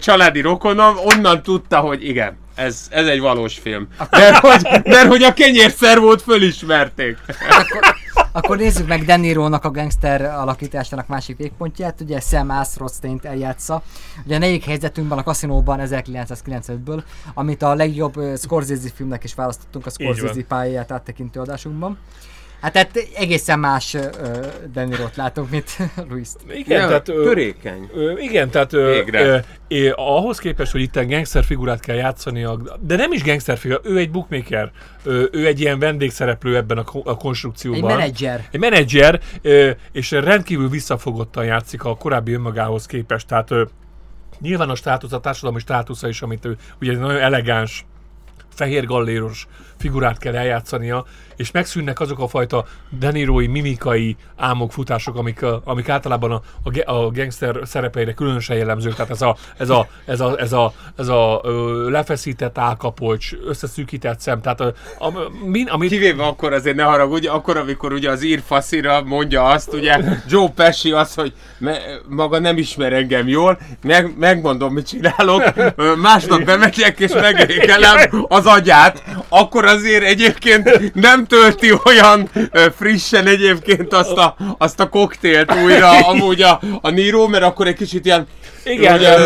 [0.00, 3.88] családi rokonom onnan tudta, hogy igen, ez, ez egy valós film.
[4.10, 7.18] Mert hogy, mert hogy a kenyérszervót fölismerték.
[8.32, 12.00] Akkor nézzük meg De Niro-nak a gangster alakításának másik végpontját.
[12.00, 13.82] Ugye Sam Asrothstein-t eljátsza.
[14.24, 17.02] Ugye a negyedik helyzetünkben a kaszinóban 1995-ből,
[17.34, 21.98] amit a legjobb Scorsese filmnek is választottunk a Scorsese pályáját áttekintő adásunkban.
[22.62, 24.04] Hát, hát egészen más uh,
[24.72, 25.76] De Niro-t látunk, mint
[26.10, 26.28] Luis.
[26.54, 27.08] Igen, Ja, tehát...
[27.08, 27.90] ö, törékeny.
[27.94, 29.20] Ö, igen, tehát ö, Végre.
[29.26, 29.38] ö,
[29.68, 32.46] ö, ahhoz képest, hogy itt gangster figurát kell játszani,
[32.80, 34.70] de nem is gangster figura, ő egy bookmaker,
[35.04, 37.96] ö, ő egy ilyen vendégszereplő ebben a, a Egy konstrukcióban.
[37.96, 38.48] menedzser.
[38.50, 43.64] Egy menedzser, ö, és rendkívül visszafogottan játszik a korábbi önmagához képest, tehát ö,
[44.40, 47.84] nyilván a státusz, a társadalmi státusza is, amit ő ugye egy nagyon elegáns,
[48.54, 49.46] fehér galléros
[49.82, 51.04] figurát kell eljátszania,
[51.36, 57.60] és megszűnnek azok a fajta denirói, mimikai álmokfutások, amik, amik általában a, a, a gangster
[57.64, 58.94] szerepeire különösen jellemzők.
[58.94, 64.20] Tehát ez a, ez a, ez a, ez a, ez a ö, lefeszített álkapolcs, összeszűkített
[64.20, 65.12] szem, tehát a, a,
[65.44, 69.72] min, amit Kivéve akkor azért ne haragudj, akkor amikor ugye az ír faszira mondja azt,
[69.72, 71.78] ugye Joe Pesci azt, hogy me,
[72.08, 75.42] maga nem ismer engem jól, meg, megmondom, mit csinálok,
[76.02, 82.30] másnap bemegyek és megékelem az agyát, akkor azért egyébként nem tölti olyan
[82.76, 87.76] frissen egyébként azt a, azt a koktélt újra amúgy a, a Niro, mert akkor egy
[87.76, 88.26] kicsit ilyen
[88.64, 89.18] Igen, ugye,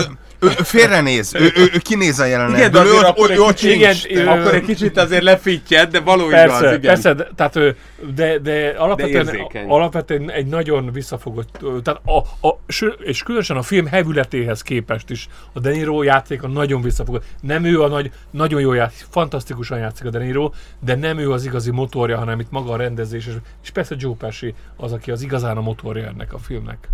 [0.47, 3.31] Ő, ő félrenéz, ő, ő, ő kinéz a igen, de jelenetből, ő, azért ott- akkor,
[3.31, 6.81] ő, egy igen, ö, akkor egy kicsit azért lefittyed, de való Persze, igaz, igen.
[6.81, 7.71] persze, de, tehát, ö,
[8.15, 9.69] de, de alapvetően, érzékeny.
[9.69, 12.59] alapvetően egy nagyon visszafogott, tehát a, a,
[12.99, 17.25] és különösen a film hevületéhez képest is a De Niro játéka nagyon visszafogott.
[17.41, 21.33] Nem ő a nagy, nagyon jó játszik, fantasztikusan játszik a De Niro, de nem ő
[21.33, 23.33] az igazi motorja, hanem itt maga a rendezés, és,
[23.63, 26.89] és persze Joe Pesci az, aki az igazán a motorja ennek a filmnek.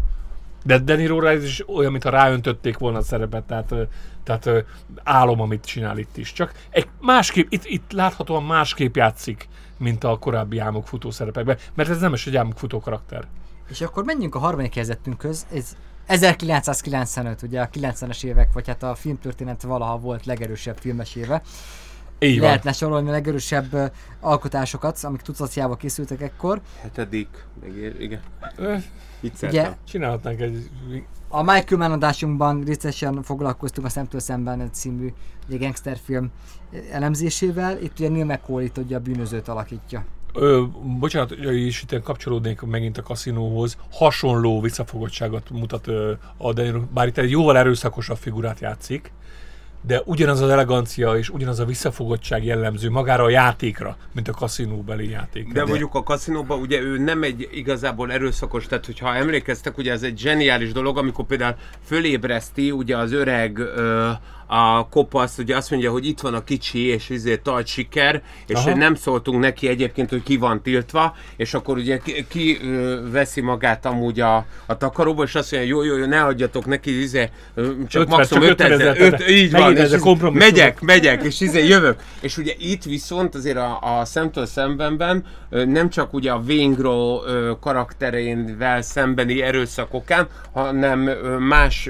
[0.64, 3.74] De Niro ez is olyan, mintha ráöntötték volna a szerepet, tehát,
[4.22, 4.64] tehát
[5.02, 6.32] álom, amit csinál itt is.
[6.32, 9.48] Csak egy másképp, itt, itt láthatóan másképp játszik,
[9.78, 13.24] mint a korábbi álmok futó szerepekben, mert ez nem is egy álmok futó karakter.
[13.68, 15.46] És akkor menjünk a harmadik helyzetünkhöz.
[15.54, 21.42] Ez 1995, ugye a 90-es évek, vagy hát a filmtörténet valaha volt legerősebb filmes éve.
[22.22, 22.46] Így van.
[22.46, 26.60] Lehetne sorolni a legerősebb alkotásokat, amik tucatjával készültek ekkor.
[26.80, 27.28] Hetedik,
[27.60, 28.20] meg igen.
[29.20, 29.60] Vicceltem.
[29.60, 30.68] Ugye Csinálhatnánk egy...
[31.28, 35.12] a Michael Mann adásunkban részesen foglalkoztunk a Szemtől Szemben című
[35.48, 36.30] ugye, gangsterfilm
[36.90, 37.82] elemzésével.
[37.82, 40.04] Itt ugye Neil McCauley ugye a bűnözőt alakítja.
[40.34, 40.62] Ö,
[40.98, 43.76] bocsánat, és itt kapcsolódnék megint a kaszinóhoz.
[43.92, 49.12] Hasonló visszafogottságot mutat ö, a De Niro, bár itt egy jóval erőszakosabb figurát játszik,
[49.86, 55.10] de ugyanaz az elegancia és ugyanaz a visszafogottság jellemző magára a játékra, mint a kaszinóbeli
[55.10, 55.52] játék.
[55.52, 60.02] De mondjuk a kaszinóban ugye ő nem egy igazából erőszakos, tehát hogyha emlékeztek, ugye ez
[60.02, 61.54] egy zseniális dolog, amikor például
[61.84, 64.10] fölébreszti ugye az öreg ö,
[64.54, 68.54] a kopasz, ugye azt mondja, hogy itt van a kicsi, és izé tart siker, és
[68.54, 68.74] Aha.
[68.74, 72.58] nem szóltunk neki egyébként, hogy ki van tiltva, és akkor ugye ki, ki
[73.10, 77.00] veszi magát amúgy a, a takaróba, és azt mondja, jó, jó, jó, ne adjatok neki,
[77.00, 77.30] izé,
[77.88, 81.66] csak 50, maximum csak 5000, 5000, öt- így van, és izé, megyek, megyek, és izé
[81.66, 82.00] jövök.
[82.20, 87.22] És ugye itt viszont azért a, a szemtől szembenben nem csak ugye a Véngró
[87.60, 91.88] karakterénvel szembeni erőszakokán, hanem ö, más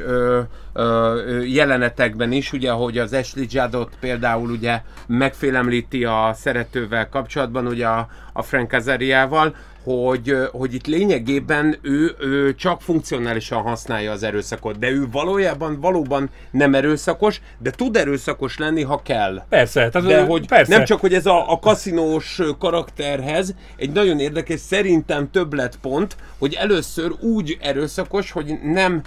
[1.45, 8.09] jelenetekben is, ugye, ahogy az Ashley Juddot például ugye megfélemlíti a szeretővel kapcsolatban, ugye a,
[8.33, 9.55] a Frank Azariával,
[9.85, 16.31] hogy, hogy itt lényegében ő, ő csak funkcionálisan használja az erőszakot, de ő valójában valóban
[16.51, 19.43] nem erőszakos, de tud erőszakos lenni, ha kell.
[19.49, 20.77] Persze, tehát De hogy persze.
[20.77, 27.13] nem csak, hogy ez a, a kaszinós karakterhez egy nagyon érdekes, szerintem többletpont, hogy először
[27.21, 29.03] úgy erőszakos, hogy nem,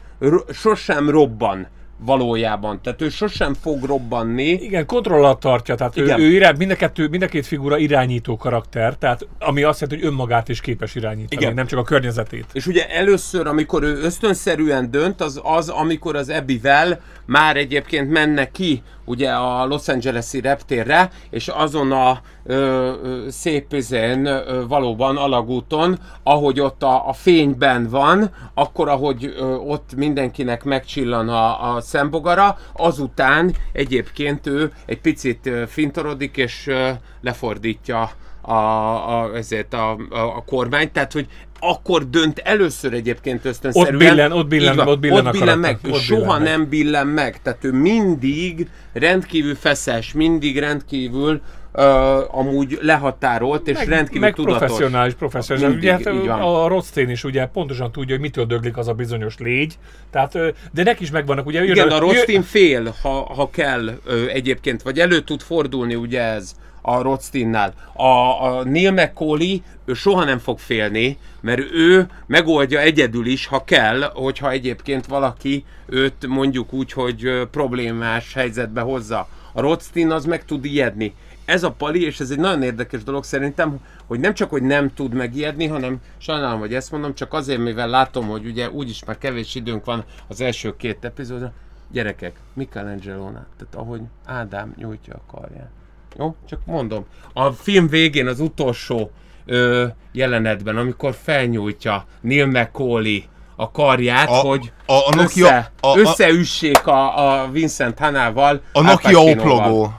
[0.52, 1.68] sosem robban
[1.98, 2.80] valójában.
[2.82, 4.50] Tehát ő sosem fog robbanni.
[4.50, 6.20] Igen, kontroll alatt tartja, tehát ő, Igen.
[6.20, 10.02] ő irány, mind, a kettő, mind a két figura irányító karakter, tehát ami azt jelenti,
[10.02, 11.54] hogy önmagát is képes irányítani, Igen.
[11.54, 12.46] nem csak a környezetét.
[12.54, 18.52] És ugye először, amikor ő ösztönszerűen dönt, az az, amikor az Ebivel már egyébként menne
[18.52, 22.94] ki ugye a Los Angeles-i reptérre, és azon a ö,
[23.30, 29.96] szép izén, ö, valóban alagúton, ahogy ott a, a fényben van, akkor ahogy ö, ott
[29.96, 36.90] mindenkinek megcsillan a, a szembogara, azután egyébként ő egy picit fintorodik, és ö,
[37.22, 38.10] lefordítja
[38.48, 41.28] a, a, ezért a, a, a kormányt, tehát hogy
[41.60, 43.94] akkor dönt először egyébként ösztönszerűen.
[43.94, 45.80] Ott billen- ott billen- van, ott billen ott billen meg.
[45.90, 46.50] Ott soha billen meg.
[46.52, 47.42] nem billen meg.
[47.42, 51.42] Tehát ő mindig rendkívül feszes, mindig rendkívül
[51.74, 54.58] uh, amúgy lehatárolt, és rendkívül meg tudatos.
[54.60, 55.70] professzionális, professzionális.
[55.70, 56.42] Mindig, Ugye, hát így van.
[56.42, 59.78] a Rothstein is ugye pontosan tudja, hogy mitől döglik az a bizonyos légy,
[60.12, 60.34] tehát,
[60.74, 63.90] de neki is megvannak, ugye Igen, jön a jön- Rothstein fél, ha, ha kell
[64.34, 66.56] egyébként, vagy elő tud fordulni ugye ez
[66.88, 67.74] a Rothsteinnál.
[67.94, 68.04] A,
[68.44, 74.02] a Neil McCauley, ő soha nem fog félni, mert ő megoldja egyedül is, ha kell,
[74.14, 79.28] hogyha egyébként valaki őt mondjuk úgy, hogy problémás helyzetbe hozza.
[79.54, 81.14] A Rothstein az meg tud ijedni.
[81.46, 84.94] Ez a pali, és ez egy nagyon érdekes dolog szerintem, hogy nem csak, hogy nem
[84.94, 89.18] tud megijedni, hanem sajnálom, hogy ezt mondom, csak azért, mivel látom, hogy ugye úgyis már
[89.18, 91.54] kevés időnk van az első két epizódra,
[91.92, 95.70] Gyerekek, Michelangelo-nál, tehát ahogy Ádám nyújtja a karját.
[96.18, 96.36] Jó?
[96.50, 97.06] Csak mondom.
[97.34, 99.12] A film végén az utolsó
[99.46, 103.20] ö, jelenetben, amikor felnyújtja Neil McCauley
[103.56, 108.62] a karját, A- hogy a- a Nokia- össze, a- a- összeüssék a, a Vincent Hanával.
[108.74, 109.94] A Nokia oplogó.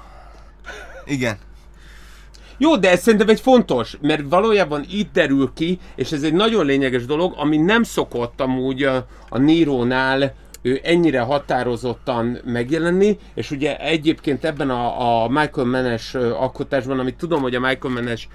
[1.06, 1.36] Igen.
[2.58, 6.66] Jó, de ez szerintem egy fontos, mert valójában itt derül ki, és ez egy nagyon
[6.66, 10.34] lényeges dolog, ami nem szokott amúgy a, a Nírónál
[10.66, 17.42] ő ennyire határozottan megjelenni, és ugye egyébként ebben a, a Michael Menes alkotásban, amit tudom,
[17.42, 18.28] hogy a Michael Menes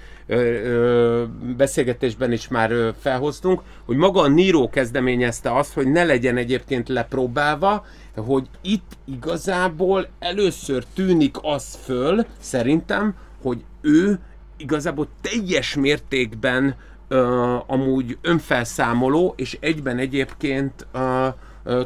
[1.56, 6.88] beszélgetésben is már ö, felhoztunk, hogy maga a Níró kezdeményezte azt, hogy ne legyen egyébként
[6.88, 7.84] lepróbálva,
[8.16, 14.18] hogy itt igazából először tűnik az föl, szerintem, hogy ő
[14.56, 16.74] igazából teljes mértékben
[17.08, 21.28] ö, amúgy önfelszámoló, és egyben egyébként ö,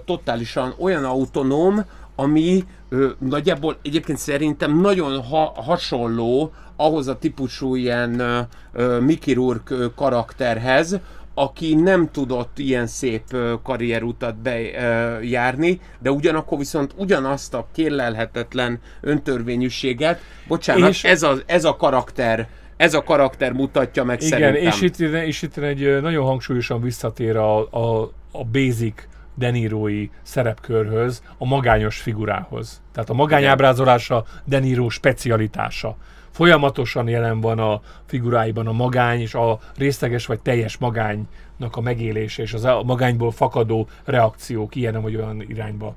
[0.04, 8.18] totálisan olyan autonóm, ami ö, nagyjából egyébként szerintem nagyon ha- hasonló ahhoz a típusú ilyen
[8.20, 8.40] ö,
[8.72, 10.98] ö, Mickey Rourke ö, karakterhez,
[11.34, 13.22] aki nem tudott ilyen szép
[13.62, 21.76] karrierutat bejárni, de ugyanakkor viszont ugyanazt a kérlelhetetlen öntörvényűséget, bocsánat, És- ez, a, ez a
[21.76, 24.72] karakter ez a karakter mutatja meg Igen, szerintem.
[24.72, 28.94] és itt, és itt egy nagyon hangsúlyosan visszatér a, a, a basic
[29.38, 32.82] De Nirói szerepkörhöz, a magányos figurához.
[32.92, 35.96] Tehát a magányábrázolása De Niro specialitása.
[36.30, 42.42] Folyamatosan jelen van a figuráiban a magány, és a részleges vagy teljes magánynak a megélése,
[42.42, 45.94] és az a magányból fakadó reakciók ilyen vagy olyan irányba.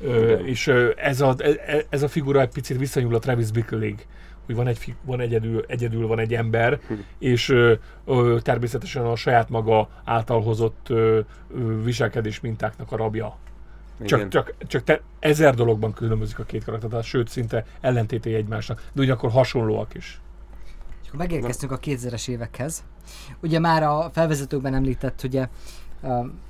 [0.00, 1.34] Ö, és ö, ez, a,
[1.66, 4.06] e- ez a figura egy picit visszanyúl a Travis Bickle-ig
[4.50, 6.80] hogy van, egy, van egyedül, egyedül van egy ember,
[7.18, 7.74] és ö,
[8.04, 11.20] ö, természetesen a saját maga által hozott ö,
[11.54, 13.36] ö, viselkedés mintáknak a rabja.
[14.04, 14.30] Csak, Igen.
[14.30, 19.02] csak, csak te, ezer dologban különbözik a két karakter, tehát sőt, szinte ellentétei egymásnak, de
[19.02, 20.20] ugyanakkor hasonlóak is.
[21.02, 22.84] És akkor megérkeztünk a 2000-es évekhez.
[23.42, 25.48] Ugye már a felvezetőkben említett, ugye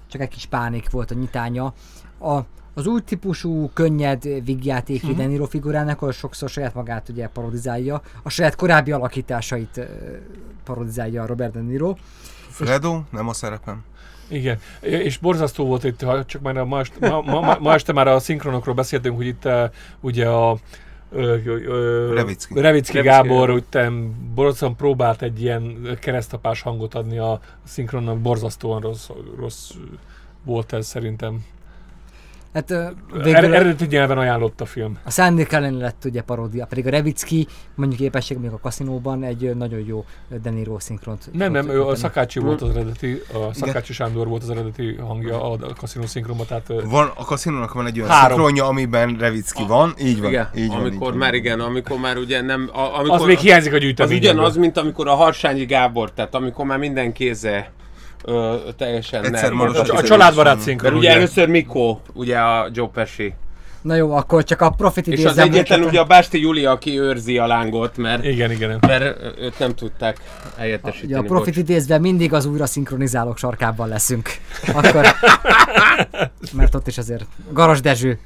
[0.06, 1.72] csak egy kis pánik volt a nyitánya.
[2.18, 2.40] A,
[2.74, 5.10] az új típusú, könnyed vígjáték Mhm.
[5.10, 5.20] mm-hmm.
[5.20, 9.80] De Niro figurának, ahol sokszor saját magát ugye parodizálja, a saját korábbi alakításait
[10.64, 11.94] parodizálja a Robert De Niro.
[12.48, 13.84] Fredo, nem a szerepem.
[14.28, 17.92] Igen, és borzasztó volt itt, ha csak már a ma, est, ma, ma, ma, este
[17.92, 19.62] már a szinkronokról beszéltünk, hogy itt uh,
[20.00, 20.58] ugye a
[21.12, 22.60] ö, ö, Revicki.
[22.60, 23.64] Revicki Gábor úgy
[24.34, 29.08] borzasztóan próbált egy ilyen keresztapás hangot adni a szinkronnak, borzasztóan rossz,
[29.38, 29.70] rossz
[30.44, 31.44] volt ez szerintem.
[32.54, 32.92] Hát ö, Er,
[33.22, 34.98] végül eredeti nyelven ajánlott a film.
[35.04, 39.56] a szándék ellen lett ugye paródia, pedig a Revicki mondjuk képesség még a kaszinóban egy
[39.56, 41.28] nagyon jó ö, De Niro szinkront.
[41.32, 41.94] Nem, nem, ő a.
[41.94, 46.72] Szakácsi volt az eredeti, a Szakácsi Sándor volt az eredeti hangja a, kaszinó szinkronban, tehát
[46.84, 48.28] Van, a kaszinónak van egy olyan Három.
[48.36, 49.94] szinkronja, amiben Revicki van.
[50.00, 50.28] Így van.
[50.30, 51.18] Igen, így van, így amikor van.
[51.18, 52.70] már igen, amikor már ugye nem...
[52.72, 54.30] A, amikor az még hiányzik a Az gyűjteményből.
[54.30, 57.70] ugyanaz, mint amikor a Harsányi Gábor, tehát amikor már minden kéze
[58.24, 59.60] ö, teljesen Egyszer nem.
[59.60, 61.18] A, a családbarát szinkron, Mert ugye ugye?
[61.18, 63.34] először Mikó, ugye a Joe Pesci.
[63.82, 67.38] Na jó, akkor csak a profit És az egyetlen ugye a Básti Júli, aki őrzi
[67.38, 68.78] a lángot, mert, Igen, igen.
[68.80, 70.20] mert őt nem tudták
[70.56, 71.12] helyettesíteni.
[71.12, 71.62] Ugye a profit bocs.
[71.62, 74.28] idézve mindig az újra szinkronizálók sarkában leszünk.
[74.74, 75.06] Akkor,
[76.52, 78.18] mert ott is azért Garas Dezső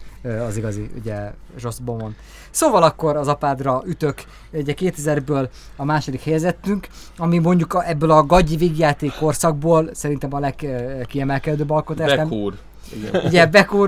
[0.46, 2.14] az igazi, ugye Zsosz Bomon.
[2.50, 8.26] Szóval akkor az apádra ütök, ugye 2000-ből a második helyezettünk, ami mondjuk a, ebből a
[8.26, 12.14] gagyi vígjáték korszakból szerintem a legkiemelkedőbb alkotás.
[12.16, 12.54] Bekúr.
[12.96, 13.24] Igen.
[13.24, 13.46] Ugye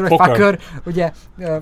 [0.08, 0.26] Fokker.
[0.26, 1.12] Fucker, ugye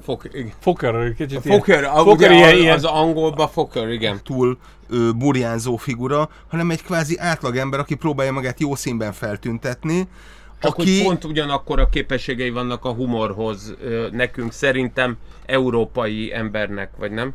[0.03, 0.27] Fok.
[0.61, 4.21] Fokker, kicsit A ilyen- ugye ilyen- ilyen- az angolban Fokker, igen.
[4.25, 4.59] túl
[4.89, 10.09] ö, burjánzó figura, hanem egy kvázi átlagember, aki próbálja magát jó színben feltüntetni,
[10.65, 10.97] Csak aki...
[10.97, 13.75] hogy pont ugyanakkor a képességei vannak a humorhoz
[14.11, 17.35] nekünk, szerintem európai embernek, vagy nem?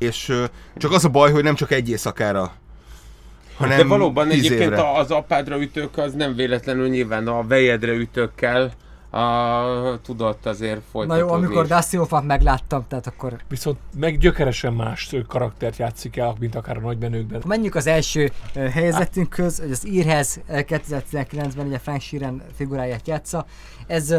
[0.00, 0.32] és
[0.76, 2.52] csak az a baj, hogy nem csak egy éjszakára,
[3.56, 4.92] hanem De valóban egyébként évre.
[4.92, 8.72] az apádra ütők az nem véletlenül nyilván a vejedre ütőkkel
[9.10, 11.28] a, tudott azért na folytatódni.
[11.28, 16.76] jó, amikor Hoffman megláttam, tehát akkor Viszont meg gyökeresen más karaktert játszik el, mint akár
[16.76, 17.42] a nagybenőkben.
[17.46, 23.46] Menjünk az első ö, helyezettünkhöz, hogy az Írhez ö, 2019-ben ugye Frank Sheeran figuráját játsza.
[23.86, 24.14] Ez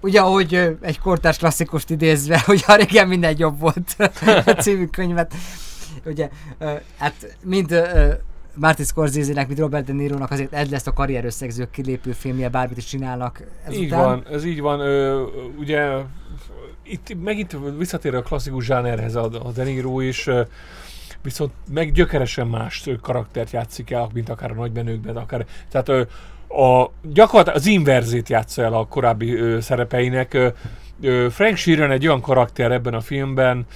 [0.00, 3.96] ugye ahogy egy kortárs klasszikust idézve, hogy a régen minden jobb volt
[4.46, 5.34] a című könyvet.
[6.04, 6.28] Ugye,
[6.98, 7.82] hát mind
[8.56, 12.76] Martin Scorsese-nek, mint Robert De Niro-nak azért ez lesz a karrier összegző kilépő filmje, bármit
[12.76, 13.82] is csinálnak ezután.
[13.82, 14.80] Így van, ez így van.
[14.80, 15.22] Ö,
[15.58, 15.88] ugye
[16.82, 20.28] itt megint visszatér a klasszikus zsánerhez a, a De Niro is,
[21.22, 26.00] viszont meg gyökeresen más karaktert játszik el, mint akár a nagybenőkben, akár, tehát ö,
[26.62, 30.52] a, gyakorlatilag az inverzét játsza el a korábbi ö, szerepeinek.
[31.00, 33.66] Ö, Frank Sheeran egy olyan karakter ebben a filmben,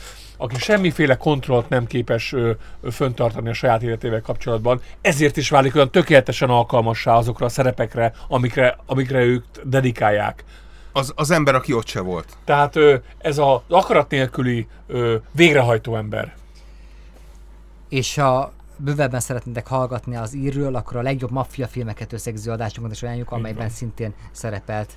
[0.41, 5.75] aki semmiféle kontrollt nem képes ö, ö, föntartani a saját életével kapcsolatban, ezért is válik
[5.75, 10.45] olyan tökéletesen alkalmassá azokra a szerepekre, amikre, amikre ők dedikálják.
[10.93, 12.37] Az, az ember, aki ott se volt.
[12.45, 16.35] Tehát ö, ez az akarat nélküli ö, végrehajtó ember.
[17.89, 23.03] És ha bővebben szeretnétek hallgatni az írről, akkor a legjobb maffia filmeket összegző adásunkat is
[23.03, 24.91] ajánljuk, amelyben szintén szerepelt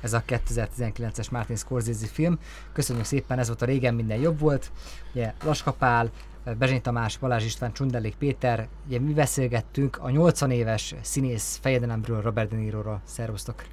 [0.00, 2.38] ez a 2019-es Martin Scorsese film.
[2.72, 4.70] Köszönjük szépen, ez volt a Régen minden jobb volt.
[5.12, 6.10] Ugye Laska Pál,
[6.58, 12.50] Bezsény Tamás, Balázs István, Csundelék Péter, ugye mi beszélgettünk a 80 éves színész fejedelemről, Robert
[12.50, 13.00] De Niroról.
[13.04, 13.64] Szervusztok!